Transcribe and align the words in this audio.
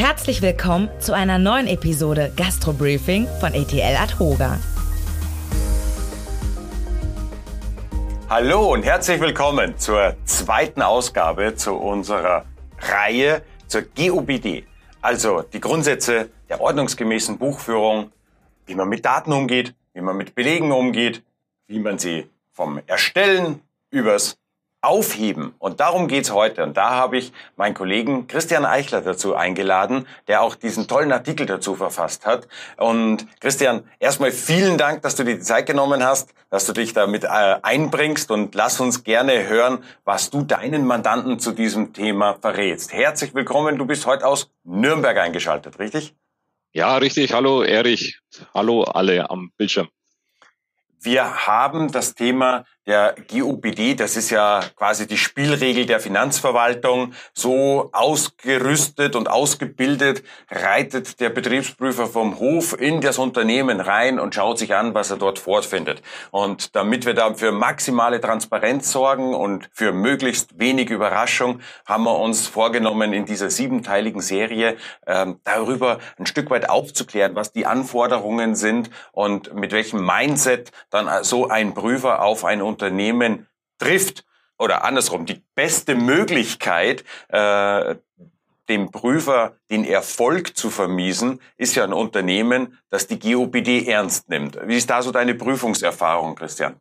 Herzlich 0.00 0.40
willkommen 0.40 0.88
zu 0.98 1.12
einer 1.12 1.38
neuen 1.38 1.66
Episode 1.66 2.32
Gastro 2.34 2.72
Briefing 2.72 3.28
von 3.38 3.52
ETL 3.52 3.96
Adhoga. 3.96 4.58
Hallo 8.30 8.72
und 8.72 8.82
herzlich 8.82 9.20
willkommen 9.20 9.76
zur 9.76 10.16
zweiten 10.24 10.80
Ausgabe 10.80 11.54
zu 11.54 11.74
unserer 11.74 12.46
Reihe 12.78 13.42
zur 13.66 13.82
GUBD, 13.82 14.64
also 15.02 15.42
die 15.42 15.60
Grundsätze 15.60 16.30
der 16.48 16.62
ordnungsgemäßen 16.62 17.36
Buchführung, 17.36 18.10
wie 18.64 18.76
man 18.76 18.88
mit 18.88 19.04
Daten 19.04 19.34
umgeht, 19.34 19.74
wie 19.92 20.00
man 20.00 20.16
mit 20.16 20.34
Belegen 20.34 20.72
umgeht, 20.72 21.22
wie 21.66 21.78
man 21.78 21.98
sie 21.98 22.26
vom 22.52 22.80
Erstellen 22.86 23.60
übers 23.90 24.38
aufheben. 24.82 25.54
Und 25.58 25.80
darum 25.80 26.08
geht's 26.08 26.32
heute. 26.32 26.62
Und 26.62 26.76
da 26.76 26.90
habe 26.90 27.18
ich 27.18 27.32
meinen 27.56 27.74
Kollegen 27.74 28.26
Christian 28.26 28.64
Eichler 28.64 29.02
dazu 29.02 29.34
eingeladen, 29.34 30.06
der 30.26 30.42
auch 30.42 30.54
diesen 30.54 30.88
tollen 30.88 31.12
Artikel 31.12 31.46
dazu 31.46 31.74
verfasst 31.74 32.24
hat. 32.24 32.48
Und 32.76 33.26
Christian, 33.40 33.84
erstmal 33.98 34.32
vielen 34.32 34.78
Dank, 34.78 35.02
dass 35.02 35.16
du 35.16 35.24
dir 35.24 35.34
die 35.36 35.42
Zeit 35.42 35.66
genommen 35.66 36.02
hast, 36.02 36.32
dass 36.48 36.66
du 36.66 36.72
dich 36.72 36.94
damit 36.94 37.24
äh, 37.24 37.28
einbringst 37.62 38.30
und 38.30 38.54
lass 38.54 38.80
uns 38.80 39.04
gerne 39.04 39.46
hören, 39.46 39.84
was 40.04 40.30
du 40.30 40.42
deinen 40.42 40.86
Mandanten 40.86 41.38
zu 41.38 41.52
diesem 41.52 41.92
Thema 41.92 42.38
verrätst. 42.40 42.92
Herzlich 42.92 43.34
willkommen. 43.34 43.76
Du 43.76 43.84
bist 43.84 44.06
heute 44.06 44.26
aus 44.26 44.50
Nürnberg 44.64 45.18
eingeschaltet, 45.18 45.78
richtig? 45.78 46.14
Ja, 46.72 46.96
richtig. 46.96 47.34
Hallo 47.34 47.62
Erich. 47.62 48.20
Hallo 48.54 48.84
alle 48.84 49.28
am 49.28 49.50
Bildschirm. 49.56 49.88
Wir 51.02 51.46
haben 51.46 51.90
das 51.90 52.14
Thema 52.14 52.64
der 52.90 53.14
GUPD, 53.30 53.94
das 53.94 54.16
ist 54.16 54.30
ja 54.30 54.62
quasi 54.74 55.06
die 55.06 55.16
Spielregel 55.16 55.86
der 55.86 56.00
Finanzverwaltung, 56.00 57.12
so 57.32 57.88
ausgerüstet 57.92 59.14
und 59.14 59.30
ausgebildet, 59.30 60.24
reitet 60.50 61.20
der 61.20 61.30
Betriebsprüfer 61.30 62.08
vom 62.08 62.40
Hof 62.40 62.76
in 62.76 63.00
das 63.00 63.18
Unternehmen 63.18 63.80
rein 63.80 64.18
und 64.18 64.34
schaut 64.34 64.58
sich 64.58 64.74
an, 64.74 64.92
was 64.92 65.12
er 65.12 65.18
dort 65.18 65.38
fortfindet. 65.38 66.02
Und 66.32 66.74
damit 66.74 67.06
wir 67.06 67.14
da 67.14 67.32
für 67.34 67.52
maximale 67.52 68.20
Transparenz 68.20 68.90
sorgen 68.90 69.34
und 69.34 69.70
für 69.72 69.92
möglichst 69.92 70.58
wenig 70.58 70.90
Überraschung, 70.90 71.60
haben 71.86 72.02
wir 72.02 72.18
uns 72.18 72.48
vorgenommen, 72.48 73.12
in 73.12 73.24
dieser 73.24 73.50
siebenteiligen 73.50 74.20
Serie 74.20 74.76
äh, 75.06 75.26
darüber 75.44 76.00
ein 76.18 76.26
Stück 76.26 76.50
weit 76.50 76.68
aufzuklären, 76.68 77.36
was 77.36 77.52
die 77.52 77.66
Anforderungen 77.66 78.56
sind 78.56 78.90
und 79.12 79.54
mit 79.54 79.70
welchem 79.70 80.04
Mindset 80.04 80.72
dann 80.90 81.22
so 81.22 81.48
ein 81.48 81.72
Prüfer 81.72 82.22
auf 82.22 82.44
ein 82.44 82.60
Unternehmen 82.60 82.79
Unternehmen 82.80 83.46
trifft 83.78 84.24
oder 84.58 84.84
andersrum 84.84 85.26
die 85.26 85.42
beste 85.54 85.94
Möglichkeit, 85.94 87.04
äh, 87.28 87.96
dem 88.68 88.90
Prüfer 88.90 89.56
den 89.70 89.84
Erfolg 89.84 90.56
zu 90.56 90.70
vermiesen, 90.70 91.40
ist 91.56 91.74
ja 91.74 91.84
ein 91.84 91.92
Unternehmen, 91.92 92.78
das 92.88 93.06
die 93.06 93.18
GOPD 93.18 93.86
ernst 93.86 94.28
nimmt. 94.28 94.58
Wie 94.64 94.76
ist 94.76 94.88
da 94.88 95.02
so 95.02 95.10
deine 95.10 95.34
Prüfungserfahrung, 95.34 96.36
Christian? 96.36 96.76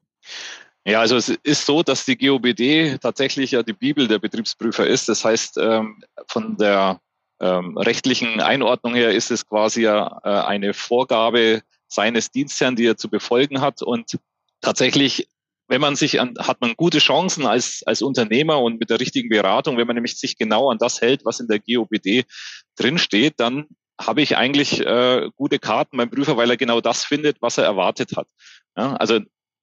Ja, 0.85 1.01
also 1.01 1.17
es 1.17 1.29
ist 1.29 1.65
so, 1.65 1.83
dass 1.83 2.05
die 2.05 2.17
GOBD 2.17 2.97
tatsächlich 3.01 3.51
ja 3.51 3.63
die 3.63 3.73
Bibel 3.73 4.07
der 4.07 4.19
Betriebsprüfer 4.19 4.87
ist. 4.87 5.09
Das 5.09 5.25
heißt, 5.25 5.57
ähm, 5.57 6.01
von 6.27 6.55
der 6.57 7.01
ähm, 7.41 7.77
rechtlichen 7.77 8.39
Einordnung 8.39 8.93
her 8.93 9.11
ist 9.11 9.31
es 9.31 9.45
quasi 9.45 9.81
ja 9.81 10.19
äh, 10.23 10.29
eine 10.47 10.73
Vorgabe 10.73 11.61
seines 11.87 12.31
Dienstherrn, 12.31 12.75
die 12.75 12.85
er 12.85 12.97
zu 12.97 13.09
befolgen 13.09 13.61
hat. 13.61 13.81
Und 13.81 14.19
tatsächlich 14.61 15.27
wenn 15.69 15.81
man 15.81 15.95
sich 15.95 16.19
an, 16.19 16.33
hat 16.39 16.61
man 16.61 16.73
gute 16.75 16.97
Chancen 16.97 17.45
als, 17.45 17.83
als 17.85 18.01
Unternehmer 18.01 18.61
und 18.61 18.79
mit 18.79 18.89
der 18.89 18.99
richtigen 18.99 19.29
Beratung, 19.29 19.77
wenn 19.77 19.87
man 19.87 19.95
nämlich 19.95 20.17
sich 20.17 20.35
genau 20.35 20.69
an 20.71 20.79
das 20.79 20.99
hält, 20.99 21.23
was 21.25 21.39
in 21.39 21.47
der 21.47 21.59
GOBD 21.59 22.25
drinsteht, 22.75 23.35
dann 23.37 23.67
habe 23.99 24.21
ich 24.21 24.35
eigentlich 24.35 24.79
äh, 24.79 25.29
gute 25.35 25.59
Karten 25.59 25.97
beim 25.97 26.09
Prüfer, 26.09 26.37
weil 26.37 26.49
er 26.49 26.57
genau 26.57 26.81
das 26.81 27.03
findet, 27.03 27.41
was 27.41 27.57
er 27.57 27.65
erwartet 27.65 28.17
hat. 28.17 28.27
Ja, 28.75 28.95
also 28.95 29.19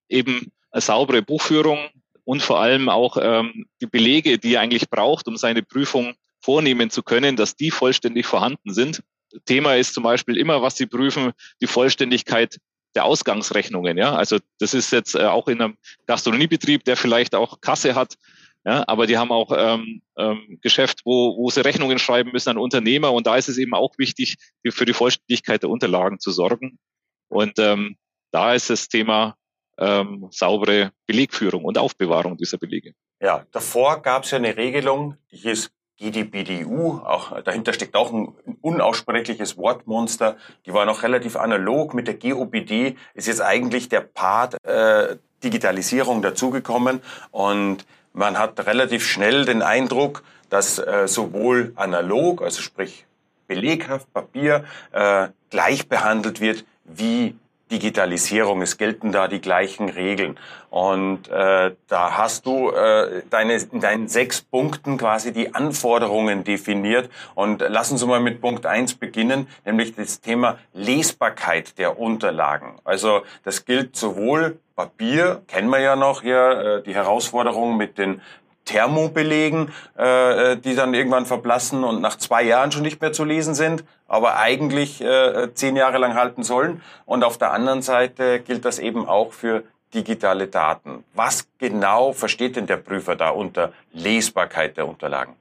eben 0.08 0.52
eine 0.70 0.80
saubere 0.80 1.22
Buchführung 1.22 1.78
und 2.24 2.42
vor 2.42 2.60
allem 2.60 2.88
auch 2.88 3.16
ähm, 3.20 3.66
die 3.80 3.86
Belege, 3.86 4.38
die 4.38 4.54
er 4.54 4.60
eigentlich 4.60 4.88
braucht, 4.88 5.26
um 5.26 5.36
seine 5.36 5.62
Prüfung 5.62 6.14
vornehmen 6.40 6.90
zu 6.90 7.02
können, 7.02 7.34
dass 7.34 7.56
die 7.56 7.72
vollständig 7.72 8.26
vorhanden 8.26 8.72
sind. 8.72 9.02
Thema 9.44 9.74
ist 9.74 9.94
zum 9.94 10.04
Beispiel 10.04 10.36
immer, 10.36 10.62
was 10.62 10.76
Sie 10.76 10.86
prüfen, 10.86 11.32
die 11.60 11.66
Vollständigkeit 11.66 12.58
der 12.96 13.04
Ausgangsrechnungen. 13.04 13.96
Ja, 13.96 14.14
also 14.14 14.38
das 14.58 14.74
ist 14.74 14.90
jetzt 14.90 15.14
äh, 15.14 15.24
auch 15.26 15.46
in 15.46 15.60
einem 15.60 15.76
Gastronomiebetrieb, 16.06 16.84
der 16.84 16.96
vielleicht 16.96 17.34
auch 17.34 17.60
Kasse 17.60 17.94
hat. 17.94 18.16
Ja, 18.64 18.82
aber 18.88 19.06
die 19.06 19.16
haben 19.16 19.30
auch 19.30 19.52
ähm, 19.56 20.02
ähm, 20.18 20.58
Geschäft, 20.60 21.02
wo, 21.04 21.36
wo 21.36 21.50
sie 21.50 21.64
Rechnungen 21.64 22.00
schreiben 22.00 22.32
müssen 22.32 22.50
an 22.50 22.58
Unternehmer. 22.58 23.12
Und 23.12 23.28
da 23.28 23.36
ist 23.36 23.48
es 23.48 23.58
eben 23.58 23.74
auch 23.74 23.96
wichtig, 23.96 24.36
für 24.68 24.84
die 24.84 24.92
Vollständigkeit 24.92 25.62
der 25.62 25.70
Unterlagen 25.70 26.18
zu 26.18 26.32
sorgen. 26.32 26.80
Und 27.28 27.60
ähm, 27.60 27.96
da 28.32 28.54
ist 28.54 28.68
das 28.68 28.88
Thema 28.88 29.36
ähm, 29.78 30.26
saubere 30.30 30.90
Belegführung 31.06 31.64
und 31.64 31.78
Aufbewahrung 31.78 32.36
dieser 32.36 32.58
Belege. 32.58 32.92
Ja, 33.20 33.46
davor 33.52 34.02
gab 34.02 34.24
es 34.24 34.32
ja 34.32 34.38
eine 34.38 34.56
Regelung, 34.56 35.16
die 35.30 35.36
hieß 35.36 35.70
GDBDU, 35.98 37.00
auch 37.04 37.40
dahinter 37.42 37.72
steckt 37.72 37.96
auch 37.96 38.12
ein 38.12 38.34
unaussprechliches 38.60 39.56
Wortmonster. 39.56 40.36
Die 40.66 40.74
war 40.74 40.84
noch 40.84 41.02
relativ 41.02 41.36
analog. 41.36 41.94
Mit 41.94 42.06
der 42.06 42.14
GOBD 42.14 42.96
ist 43.14 43.26
jetzt 43.26 43.40
eigentlich 43.40 43.88
der 43.88 44.00
Part 44.00 44.56
äh, 44.64 45.16
Digitalisierung 45.42 46.22
dazugekommen 46.22 47.00
und 47.30 47.86
man 48.12 48.38
hat 48.38 48.66
relativ 48.66 49.06
schnell 49.06 49.44
den 49.44 49.62
Eindruck, 49.62 50.22
dass 50.48 50.78
äh, 50.78 51.06
sowohl 51.06 51.72
analog, 51.76 52.42
also 52.42 52.62
sprich 52.62 53.06
beleghaft 53.46 54.12
Papier, 54.12 54.64
äh, 54.92 55.28
gleich 55.50 55.88
behandelt 55.88 56.40
wird 56.40 56.64
wie 56.84 57.36
Digitalisierung. 57.70 58.62
Es 58.62 58.78
gelten 58.78 59.12
da 59.12 59.28
die 59.28 59.40
gleichen 59.40 59.88
Regeln. 59.88 60.38
Und 60.70 61.28
äh, 61.28 61.72
da 61.88 62.16
hast 62.16 62.46
du 62.46 62.70
äh, 62.70 63.22
deine, 63.30 63.54
in 63.56 63.80
deinen 63.80 64.08
sechs 64.08 64.40
Punkten 64.40 64.98
quasi 64.98 65.32
die 65.32 65.54
Anforderungen 65.54 66.44
definiert. 66.44 67.10
Und 67.34 67.64
lass 67.66 67.90
uns 67.90 68.04
mal 68.04 68.20
mit 68.20 68.40
Punkt 68.40 68.66
eins 68.66 68.94
beginnen, 68.94 69.48
nämlich 69.64 69.94
das 69.94 70.20
Thema 70.20 70.58
Lesbarkeit 70.74 71.78
der 71.78 71.98
Unterlagen. 71.98 72.78
Also 72.84 73.22
das 73.44 73.64
gilt 73.64 73.96
sowohl 73.96 74.58
Papier, 74.76 75.42
kennen 75.48 75.70
wir 75.70 75.80
ja 75.80 75.96
noch 75.96 76.20
hier, 76.20 76.80
äh, 76.80 76.82
die 76.82 76.94
Herausforderung 76.94 77.78
mit 77.78 77.96
den 77.96 78.20
Thermobelegen, 78.66 79.72
äh, 79.98 80.52
äh, 80.52 80.56
die 80.56 80.74
dann 80.74 80.92
irgendwann 80.92 81.24
verblassen 81.24 81.84
und 81.84 82.02
nach 82.02 82.16
zwei 82.18 82.42
Jahren 82.42 82.70
schon 82.72 82.82
nicht 82.82 83.00
mehr 83.00 83.12
zu 83.12 83.24
lesen 83.24 83.54
sind, 83.54 83.84
aber 84.06 84.36
eigentlich 84.36 85.00
äh, 85.00 85.54
zehn 85.54 85.76
Jahre 85.76 85.98
lang 85.98 86.14
halten 86.14 86.42
sollen. 86.42 86.82
Und 87.06 87.24
auf 87.24 87.38
der 87.38 87.52
anderen 87.52 87.80
Seite 87.80 88.40
gilt 88.40 88.64
das 88.64 88.78
eben 88.78 89.08
auch 89.08 89.32
für 89.32 89.62
digitale 89.94 90.48
Daten. 90.48 91.04
Was 91.14 91.48
genau 91.58 92.12
versteht 92.12 92.56
denn 92.56 92.66
der 92.66 92.76
Prüfer 92.76 93.16
da 93.16 93.30
unter 93.30 93.72
Lesbarkeit 93.92 94.76
der 94.76 94.86
Unterlagen? 94.86 95.34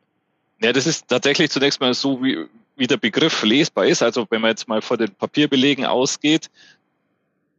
Ja, 0.61 0.71
das 0.71 0.87
ist 0.87 1.07
tatsächlich 1.09 1.51
zunächst 1.51 1.81
mal 1.81 1.93
so, 1.93 2.23
wie, 2.23 2.45
wie 2.77 2.87
der 2.87 2.97
Begriff 2.97 3.43
lesbar 3.43 3.85
ist. 3.85 4.01
Also 4.01 4.25
wenn 4.29 4.41
man 4.41 4.51
jetzt 4.51 4.67
mal 4.67 4.81
vor 4.81 4.97
den 4.97 5.13
Papierbelegen 5.13 5.85
ausgeht, 5.85 6.49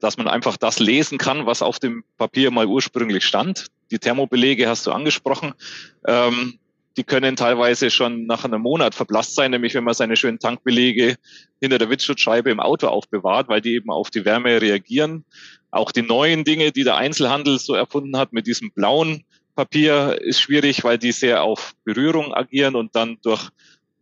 dass 0.00 0.16
man 0.16 0.28
einfach 0.28 0.56
das 0.56 0.78
lesen 0.78 1.18
kann, 1.18 1.46
was 1.46 1.62
auf 1.62 1.78
dem 1.78 2.04
Papier 2.18 2.50
mal 2.50 2.66
ursprünglich 2.66 3.24
stand. 3.24 3.66
Die 3.90 3.98
Thermobelege 3.98 4.68
hast 4.68 4.86
du 4.86 4.92
angesprochen. 4.92 5.54
Ähm, 6.06 6.58
die 6.96 7.04
können 7.04 7.36
teilweise 7.36 7.90
schon 7.90 8.26
nach 8.26 8.44
einem 8.44 8.62
Monat 8.62 8.94
verblasst 8.94 9.34
sein, 9.34 9.50
nämlich 9.50 9.74
wenn 9.74 9.84
man 9.84 9.94
seine 9.94 10.16
schönen 10.16 10.38
Tankbelege 10.38 11.16
hinter 11.60 11.78
der 11.78 11.90
Windschutzscheibe 11.90 12.50
im 12.50 12.60
Auto 12.60 12.88
aufbewahrt, 12.88 13.48
weil 13.48 13.60
die 13.60 13.74
eben 13.74 13.90
auf 13.90 14.10
die 14.10 14.24
Wärme 14.24 14.60
reagieren. 14.62 15.24
Auch 15.70 15.92
die 15.92 16.02
neuen 16.02 16.44
Dinge, 16.44 16.72
die 16.72 16.84
der 16.84 16.96
Einzelhandel 16.96 17.58
so 17.58 17.74
erfunden 17.74 18.16
hat 18.16 18.32
mit 18.32 18.46
diesem 18.46 18.70
blauen 18.70 19.24
Papier, 19.54 20.18
ist 20.22 20.40
schwierig, 20.40 20.84
weil 20.84 20.96
die 20.96 21.12
sehr 21.12 21.42
auf 21.42 21.74
Berührung 21.84 22.32
agieren 22.32 22.76
und 22.76 22.96
dann 22.96 23.18
durch, 23.22 23.50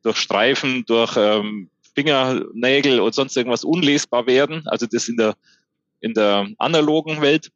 durch 0.03 0.19
Streifen, 0.19 0.85
durch 0.87 1.17
ähm, 1.17 1.71
Fingernägel 1.97 3.01
und 3.01 3.15
sonst 3.15 3.37
irgendwas 3.37 3.65
unlesbar 3.65 4.27
werden. 4.27 4.63
Also 4.67 4.87
das 4.87 5.09
in 5.09 5.17
der, 5.17 5.35
in 6.01 6.15
der 6.15 6.47
analogen 6.59 7.21
Welt. 7.23 7.51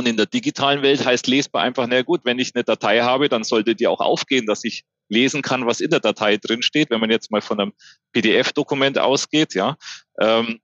Und 0.00 0.08
in 0.08 0.16
der 0.16 0.24
digitalen 0.24 0.80
Welt 0.80 1.04
heißt 1.04 1.26
lesbar 1.26 1.60
einfach, 1.60 1.86
na 1.86 2.00
gut, 2.00 2.22
wenn 2.24 2.38
ich 2.38 2.54
eine 2.54 2.64
Datei 2.64 3.02
habe, 3.02 3.28
dann 3.28 3.44
sollte 3.44 3.74
die 3.74 3.86
auch 3.86 4.00
aufgehen, 4.00 4.46
dass 4.46 4.64
ich 4.64 4.84
lesen 5.10 5.42
kann, 5.42 5.66
was 5.66 5.82
in 5.82 5.90
der 5.90 6.00
Datei 6.00 6.38
drin 6.38 6.62
steht, 6.62 6.88
wenn 6.88 7.00
man 7.00 7.10
jetzt 7.10 7.30
mal 7.30 7.42
von 7.42 7.60
einem 7.60 7.72
PDF-Dokument 8.12 8.98
ausgeht, 8.98 9.52
ja. 9.52 9.76
Ähm, 10.18 10.58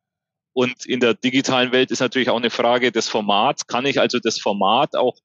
und 0.55 0.87
in 0.87 1.01
der 1.01 1.13
digitalen 1.13 1.71
Welt 1.71 1.91
ist 1.91 2.01
natürlich 2.01 2.31
auch 2.31 2.39
eine 2.39 2.49
Frage 2.49 2.93
des 2.93 3.11
Formats. 3.11 3.67
Kann 3.67 3.85
ich 3.85 4.01
also 4.01 4.21
das 4.21 4.41
Format 4.41 4.97
auch 4.97 5.19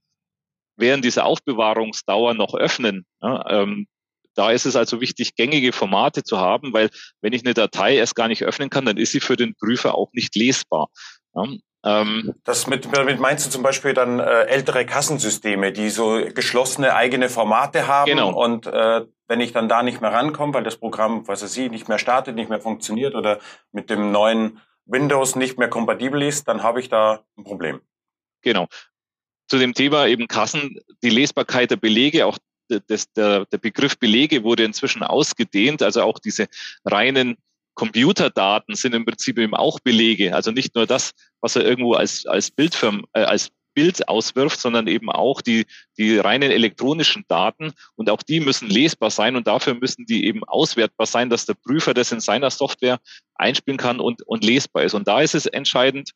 während 0.75 1.05
dieser 1.05 1.23
Aufbewahrungsdauer 1.23 2.33
noch 2.33 2.53
öffnen? 2.53 3.05
Ja, 3.21 3.49
ähm, 3.49 3.87
da 4.33 4.51
ist 4.51 4.65
es 4.65 4.75
also 4.75 4.99
wichtig, 4.99 5.35
gängige 5.37 5.71
Formate 5.71 6.23
zu 6.23 6.37
haben, 6.37 6.73
weil 6.73 6.89
wenn 7.21 7.31
ich 7.31 7.45
eine 7.45 7.53
Datei 7.53 7.95
erst 7.95 8.15
gar 8.15 8.27
nicht 8.27 8.43
öffnen 8.43 8.69
kann, 8.69 8.83
dann 8.83 8.97
ist 8.97 9.13
sie 9.13 9.21
für 9.21 9.37
den 9.37 9.55
Prüfer 9.55 9.95
auch 9.95 10.09
nicht 10.11 10.35
lesbar. 10.35 10.89
Ja, 11.33 11.45
Ähm, 11.83 12.35
das 12.43 12.67
mit, 12.67 12.87
damit 12.95 13.19
meinst 13.19 13.45
du 13.45 13.49
zum 13.49 13.63
Beispiel 13.63 13.93
dann 13.93 14.19
äh, 14.19 14.43
ältere 14.43 14.85
Kassensysteme, 14.85 15.71
die 15.71 15.89
so 15.89 16.21
geschlossene 16.33 16.93
eigene 16.95 17.27
Formate 17.29 17.87
haben 17.87 18.11
genau. 18.11 18.33
und 18.33 18.67
äh, 18.67 19.05
wenn 19.27 19.39
ich 19.39 19.53
dann 19.53 19.69
da 19.69 19.81
nicht 19.81 20.01
mehr 20.01 20.11
rankomme, 20.11 20.53
weil 20.53 20.63
das 20.63 20.77
Programm, 20.77 21.27
was 21.27 21.41
weiß 21.41 21.57
ich, 21.57 21.71
nicht 21.71 21.87
mehr 21.87 21.97
startet, 21.97 22.35
nicht 22.35 22.49
mehr 22.49 22.59
funktioniert 22.59 23.15
oder 23.15 23.39
mit 23.71 23.89
dem 23.89 24.11
neuen 24.11 24.59
Windows 24.85 25.35
nicht 25.35 25.57
mehr 25.57 25.69
kompatibel 25.69 26.21
ist, 26.21 26.47
dann 26.47 26.63
habe 26.63 26.81
ich 26.81 26.89
da 26.89 27.23
ein 27.37 27.43
Problem. 27.43 27.81
Genau. 28.41 28.67
Zu 29.47 29.57
dem 29.57 29.73
Thema 29.73 30.07
eben 30.07 30.27
Kassen, 30.27 30.79
die 31.01 31.09
Lesbarkeit 31.09 31.71
der 31.71 31.77
Belege, 31.77 32.25
auch 32.25 32.37
das, 32.87 33.11
der, 33.13 33.45
der 33.45 33.57
Begriff 33.57 33.97
Belege 33.97 34.43
wurde 34.43 34.63
inzwischen 34.63 35.03
ausgedehnt, 35.03 35.81
also 35.81 36.03
auch 36.03 36.19
diese 36.19 36.47
reinen 36.85 37.37
Computerdaten 37.73 38.75
sind 38.75 38.93
im 38.93 39.05
Prinzip 39.05 39.37
eben 39.37 39.55
auch 39.55 39.79
Belege. 39.79 40.35
Also 40.35 40.51
nicht 40.51 40.75
nur 40.75 40.85
das, 40.85 41.11
was 41.41 41.55
er 41.55 41.65
irgendwo 41.65 41.93
als, 41.93 42.25
als 42.25 42.51
Bildfirm, 42.51 43.05
äh, 43.13 43.23
als 43.23 43.49
Bild 43.73 44.07
auswirft, 44.07 44.59
sondern 44.59 44.87
eben 44.87 45.09
auch 45.09 45.41
die, 45.41 45.65
die 45.97 46.17
reinen 46.17 46.51
elektronischen 46.51 47.23
Daten. 47.27 47.71
Und 47.95 48.09
auch 48.09 48.21
die 48.21 48.39
müssen 48.39 48.69
lesbar 48.69 49.09
sein 49.09 49.35
und 49.35 49.47
dafür 49.47 49.73
müssen 49.73 50.05
die 50.05 50.25
eben 50.25 50.43
auswertbar 50.43 51.07
sein, 51.07 51.29
dass 51.29 51.45
der 51.45 51.53
Prüfer 51.53 51.93
das 51.93 52.11
in 52.11 52.19
seiner 52.19 52.51
Software 52.51 52.99
einspielen 53.35 53.77
kann 53.77 53.99
und, 53.99 54.21
und 54.23 54.43
lesbar 54.43 54.83
ist. 54.83 54.93
Und 54.93 55.07
da 55.07 55.21
ist 55.21 55.35
es 55.35 55.45
entscheidend, 55.45 56.11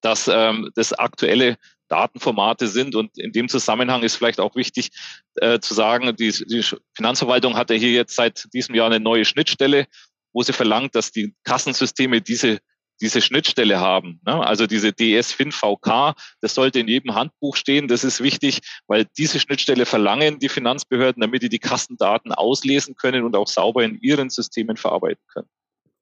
dass 0.00 0.28
ähm, 0.28 0.70
das 0.74 0.92
aktuelle 0.92 1.56
Datenformate 1.88 2.66
sind. 2.68 2.94
Und 2.94 3.18
in 3.18 3.32
dem 3.32 3.48
Zusammenhang 3.48 4.02
ist 4.02 4.16
vielleicht 4.16 4.40
auch 4.40 4.56
wichtig 4.56 4.90
äh, 5.36 5.60
zu 5.60 5.74
sagen, 5.74 6.14
die, 6.16 6.30
die 6.30 6.64
Finanzverwaltung 6.94 7.56
hat 7.56 7.70
ja 7.70 7.76
hier 7.76 7.92
jetzt 7.92 8.16
seit 8.16 8.52
diesem 8.52 8.74
Jahr 8.74 8.86
eine 8.86 9.00
neue 9.00 9.24
Schnittstelle, 9.24 9.86
wo 10.34 10.42
sie 10.42 10.52
verlangt, 10.52 10.94
dass 10.94 11.10
die 11.10 11.34
Kassensysteme 11.44 12.20
diese 12.20 12.58
diese 13.00 13.20
Schnittstelle 13.20 13.80
haben. 13.80 14.20
Ne? 14.24 14.46
Also 14.46 14.66
diese 14.66 14.88
DS5VK, 14.88 16.14
das 16.40 16.54
sollte 16.54 16.78
in 16.78 16.88
jedem 16.88 17.14
Handbuch 17.14 17.56
stehen. 17.56 17.88
Das 17.88 18.04
ist 18.04 18.22
wichtig, 18.22 18.60
weil 18.86 19.06
diese 19.18 19.40
Schnittstelle 19.40 19.86
verlangen 19.86 20.38
die 20.38 20.48
Finanzbehörden, 20.48 21.20
damit 21.20 21.42
die 21.42 21.48
die 21.48 21.58
Kassendaten 21.58 22.32
auslesen 22.32 22.94
können 22.94 23.24
und 23.24 23.36
auch 23.36 23.48
sauber 23.48 23.82
in 23.84 23.98
ihren 24.00 24.30
Systemen 24.30 24.76
verarbeiten 24.76 25.22
können. 25.32 25.48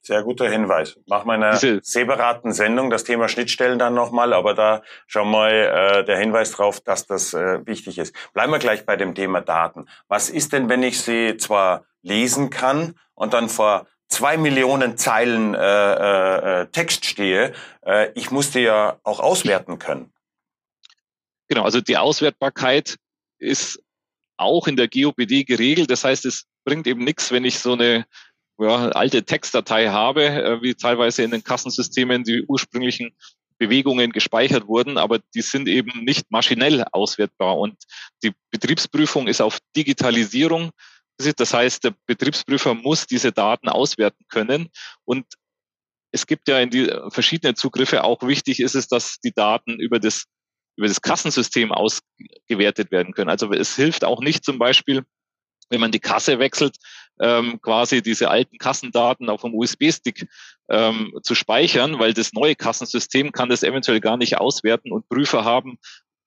Sehr 0.05 0.25
guter 0.25 0.51
Hinweis. 0.51 0.99
Machen 1.07 1.29
wir 1.29 1.37
in 1.37 1.45
einer 1.45 1.59
Diese, 1.59 1.79
separaten 1.81 2.53
Sendung 2.53 2.91
das 2.91 3.05
Thema 3.05 3.29
Schnittstellen 3.29 3.79
dann 3.79 3.95
nochmal, 3.95 4.33
aber 4.33 4.53
da 4.53 4.83
schon 5.07 5.31
mal 5.31 5.53
äh, 5.53 6.05
der 6.05 6.19
Hinweis 6.19 6.51
drauf, 6.51 6.81
dass 6.81 7.07
das 7.07 7.35
äh, 7.35 7.65
wichtig 7.67 7.99
ist. 7.99 8.15
Bleiben 8.33 8.51
wir 8.51 8.59
gleich 8.59 8.85
bei 8.85 8.97
dem 8.97 9.15
Thema 9.15 9.41
Daten. 9.41 9.87
Was 10.09 10.29
ist 10.29 10.53
denn, 10.53 10.69
wenn 10.69 10.83
ich 10.83 11.01
sie 11.01 11.37
zwar 11.37 11.85
lesen 12.03 12.51
kann 12.51 12.99
und 13.15 13.33
dann 13.33 13.49
vor 13.49 13.87
zwei 14.13 14.37
Millionen 14.37 14.97
Zeilen 14.97 15.55
äh, 15.55 15.59
äh, 15.59 16.63
äh, 16.63 16.67
Text 16.67 17.07
stehe, 17.07 17.53
äh, 17.85 18.11
ich 18.15 18.31
musste 18.31 18.61
ja 18.61 18.99
auch 19.03 19.21
auswerten 19.21 19.79
können. 19.79 20.13
Genau, 21.49 21.65
also 21.65 21.81
die 21.81 21.97
Auswertbarkeit 21.97 22.97
ist 23.39 23.83
auch 24.37 24.67
in 24.69 24.77
der 24.77 24.89
GOPD 24.89 25.45
geregelt. 25.45 25.91
Das 25.91 26.05
heißt, 26.05 26.25
es 26.27 26.47
bringt 26.65 26.87
eben 26.87 27.05
nichts, 27.05 27.33
wenn 27.33 27.45
ich 27.45 27.59
so 27.59 27.73
eine 27.73 28.07
ja, 28.59 28.89
alte 28.91 29.25
Textdatei 29.25 29.89
habe, 29.89 30.25
äh, 30.25 30.63
wie 30.63 30.75
teilweise 30.75 31.23
in 31.23 31.31
den 31.31 31.43
Kassensystemen 31.43 32.25
die 32.25 32.45
ursprünglichen 32.47 33.13
Bewegungen 33.59 34.11
gespeichert 34.13 34.67
wurden, 34.67 34.99
aber 34.99 35.21
die 35.35 35.43
sind 35.43 35.69
eben 35.69 36.05
nicht 36.05 36.31
maschinell 36.31 36.85
auswertbar. 36.91 37.59
Und 37.59 37.77
die 38.23 38.33
Betriebsprüfung 38.51 39.29
ist 39.29 39.41
auf 39.41 39.59
Digitalisierung 39.77 40.71
das 41.19 41.55
heißt, 41.55 41.85
der 41.85 41.95
Betriebsprüfer 42.07 42.75
muss 42.75 43.07
diese 43.07 43.33
Daten 43.33 43.69
auswerten 43.69 44.25
können. 44.29 44.69
Und 45.05 45.27
es 46.13 46.27
gibt 46.27 46.49
ja 46.49 46.59
in 46.61 46.71
die 46.71 46.93
verschiedenen 47.09 47.57
Zugriffe 47.57 48.05
auch 48.05 48.23
wichtig 48.23 48.61
ist 48.61 48.75
es, 48.75 48.89
dass 48.89 49.19
die 49.21 49.33
Daten 49.33 49.79
über 49.81 49.99
das, 49.99 50.25
über 50.77 50.89
das 50.89 51.01
Kassensystem 51.01 51.73
ausgewertet 51.73 52.91
werden 52.91 53.15
können. 53.15 53.31
Also 53.31 53.51
es 53.53 53.77
hilft 53.77 54.05
auch 54.05 54.21
nicht 54.21 54.45
zum 54.45 54.59
Beispiel, 54.59 55.05
wenn 55.71 55.81
man 55.81 55.91
die 55.91 56.01
Kasse 56.01 56.39
wechselt, 56.39 56.77
ähm, 57.21 57.61
quasi 57.63 58.03
diese 58.03 58.31
alten 58.31 58.59
Kassendaten 58.59 59.31
auf 59.31 59.43
dem 59.43 59.55
USB-Stick 59.55 60.27
ähm, 60.69 61.19
zu 61.23 61.35
speichern, 61.35 61.99
weil 61.99 62.13
das 62.13 62.33
neue 62.33 62.57
Kassensystem 62.57 63.33
kann 63.33 63.49
das 63.49 63.63
eventuell 63.63 64.01
gar 64.01 64.17
nicht 64.17 64.39
auswerten 64.39 64.93
und 64.93 65.09
Prüfer 65.09 65.45
haben 65.45 65.79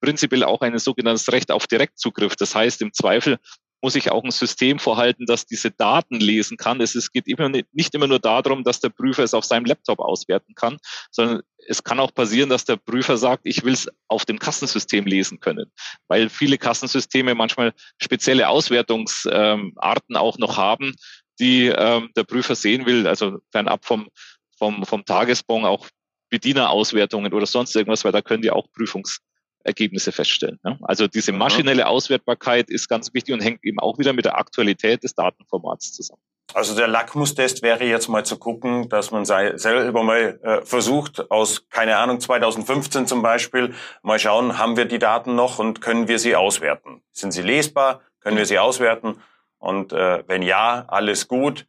prinzipiell 0.02 0.44
auch 0.44 0.62
ein 0.62 0.78
sogenanntes 0.78 1.32
Recht 1.32 1.52
auf 1.52 1.68
Direktzugriff. 1.68 2.36
Das 2.36 2.54
heißt, 2.54 2.82
im 2.82 2.94
Zweifel 2.94 3.38
muss 3.86 3.94
ich 3.94 4.10
auch 4.10 4.24
ein 4.24 4.32
System 4.32 4.80
vorhalten, 4.80 5.28
das 5.28 5.46
diese 5.46 5.70
Daten 5.70 6.16
lesen 6.16 6.58
kann. 6.58 6.82
Es, 6.82 7.12
geht 7.12 7.28
immer 7.28 7.50
nicht 7.50 7.94
immer 7.94 8.08
nur 8.08 8.18
darum, 8.18 8.64
dass 8.64 8.80
der 8.80 8.90
Prüfer 8.90 9.22
es 9.22 9.36
auf 9.36 9.46
seinem 9.46 9.66
Laptop 9.66 10.00
auswerten 10.00 10.56
kann, 10.56 10.80
sondern 11.12 11.44
es 11.68 11.84
kann 11.84 12.00
auch 12.00 12.12
passieren, 12.12 12.50
dass 12.50 12.66
der 12.66 12.78
Prüfer 12.78 13.18
sagt, 13.18 13.46
ich 13.46 13.64
will 13.64 13.74
es 13.74 13.88
auf 14.08 14.26
dem 14.26 14.40
Kassensystem 14.40 15.06
lesen 15.06 15.40
können, 15.40 15.72
weil 16.08 16.30
viele 16.30 16.58
Kassensysteme 16.58 17.36
manchmal 17.36 17.74
spezielle 18.02 18.50
Auswertungsarten 18.50 19.76
ähm, 19.76 20.18
auch 20.18 20.38
noch 20.40 20.58
haben, 20.58 20.96
die 21.40 21.68
ähm, 21.68 22.10
der 22.16 22.24
Prüfer 22.24 22.56
sehen 22.56 22.88
will, 22.88 23.06
also 23.06 23.38
fernab 23.52 23.86
vom, 23.86 24.10
vom, 24.58 24.84
vom 24.84 25.06
Tagesbon 25.06 25.64
auch 25.64 25.90
Bedienerauswertungen 26.32 27.32
oder 27.34 27.46
sonst 27.46 27.76
irgendwas, 27.76 28.04
weil 28.04 28.14
da 28.14 28.24
können 28.24 28.42
die 28.42 28.50
auch 28.50 28.66
Prüfungs 28.74 29.20
Ergebnisse 29.66 30.12
feststellen. 30.12 30.60
Ja? 30.64 30.78
Also 30.84 31.08
diese 31.08 31.32
maschinelle 31.32 31.88
Auswertbarkeit 31.88 32.70
ist 32.70 32.88
ganz 32.88 33.14
wichtig 33.14 33.34
und 33.34 33.42
hängt 33.42 33.64
eben 33.64 33.80
auch 33.80 33.98
wieder 33.98 34.14
mit 34.14 34.26
der 34.26 34.38
Aktualität 34.38 35.04
des 35.04 35.16
Datenformats 35.16 35.94
zusammen. 35.94 36.22
Also 36.54 36.76
der 36.76 36.88
Lackmustest 36.88 37.64
wäre 37.64 37.84
jetzt 37.84 38.08
mal 38.08 38.24
zu 38.24 38.38
gucken, 38.38 38.88
dass 38.88 39.12
man 39.12 39.26
selber 39.26 40.04
mal 40.04 40.40
äh, 40.44 40.62
versucht, 40.66 41.30
aus, 41.32 41.68
keine 41.70 41.98
Ahnung, 41.98 42.20
2015 42.20 43.08
zum 43.08 43.22
Beispiel, 43.22 43.74
mal 44.04 44.20
schauen, 44.20 44.58
haben 44.58 44.78
wir 44.78 44.86
die 44.86 45.00
Daten 45.00 45.36
noch 45.36 45.60
und 45.60 45.82
können 45.82 46.08
wir 46.08 46.20
sie 46.20 46.36
auswerten? 46.36 47.02
Sind 47.12 47.32
sie 47.32 47.42
lesbar? 47.42 48.02
Können 48.22 48.38
wir 48.38 48.46
sie 48.46 48.60
auswerten? 48.60 49.22
Und 49.58 49.92
äh, 49.92 50.24
wenn 50.28 50.44
ja, 50.44 50.86
alles 50.88 51.28
gut. 51.28 51.66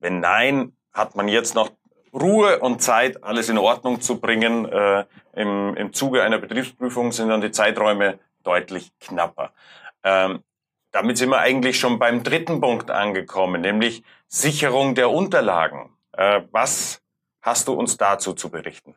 Wenn 0.00 0.20
nein, 0.20 0.72
hat 0.92 1.14
man 1.14 1.28
jetzt 1.28 1.54
noch 1.54 1.70
Ruhe 2.12 2.58
und 2.60 2.80
Zeit, 2.82 3.22
alles 3.22 3.48
in 3.48 3.58
Ordnung 3.58 4.00
zu 4.00 4.18
bringen. 4.18 4.64
Äh, 4.64 5.04
im, 5.36 5.76
Im 5.76 5.92
Zuge 5.92 6.22
einer 6.22 6.38
Betriebsprüfung 6.38 7.12
sind 7.12 7.28
dann 7.28 7.42
die 7.42 7.50
Zeiträume 7.50 8.18
deutlich 8.42 8.90
knapper. 8.98 9.52
Ähm, 10.02 10.42
damit 10.92 11.18
sind 11.18 11.28
wir 11.28 11.38
eigentlich 11.38 11.78
schon 11.78 11.98
beim 11.98 12.22
dritten 12.22 12.60
Punkt 12.60 12.90
angekommen, 12.90 13.60
nämlich 13.60 14.02
Sicherung 14.28 14.94
der 14.94 15.10
Unterlagen. 15.10 15.90
Äh, 16.12 16.42
was 16.52 17.02
hast 17.42 17.68
du 17.68 17.74
uns 17.74 17.98
dazu 17.98 18.32
zu 18.32 18.48
berichten? 18.48 18.94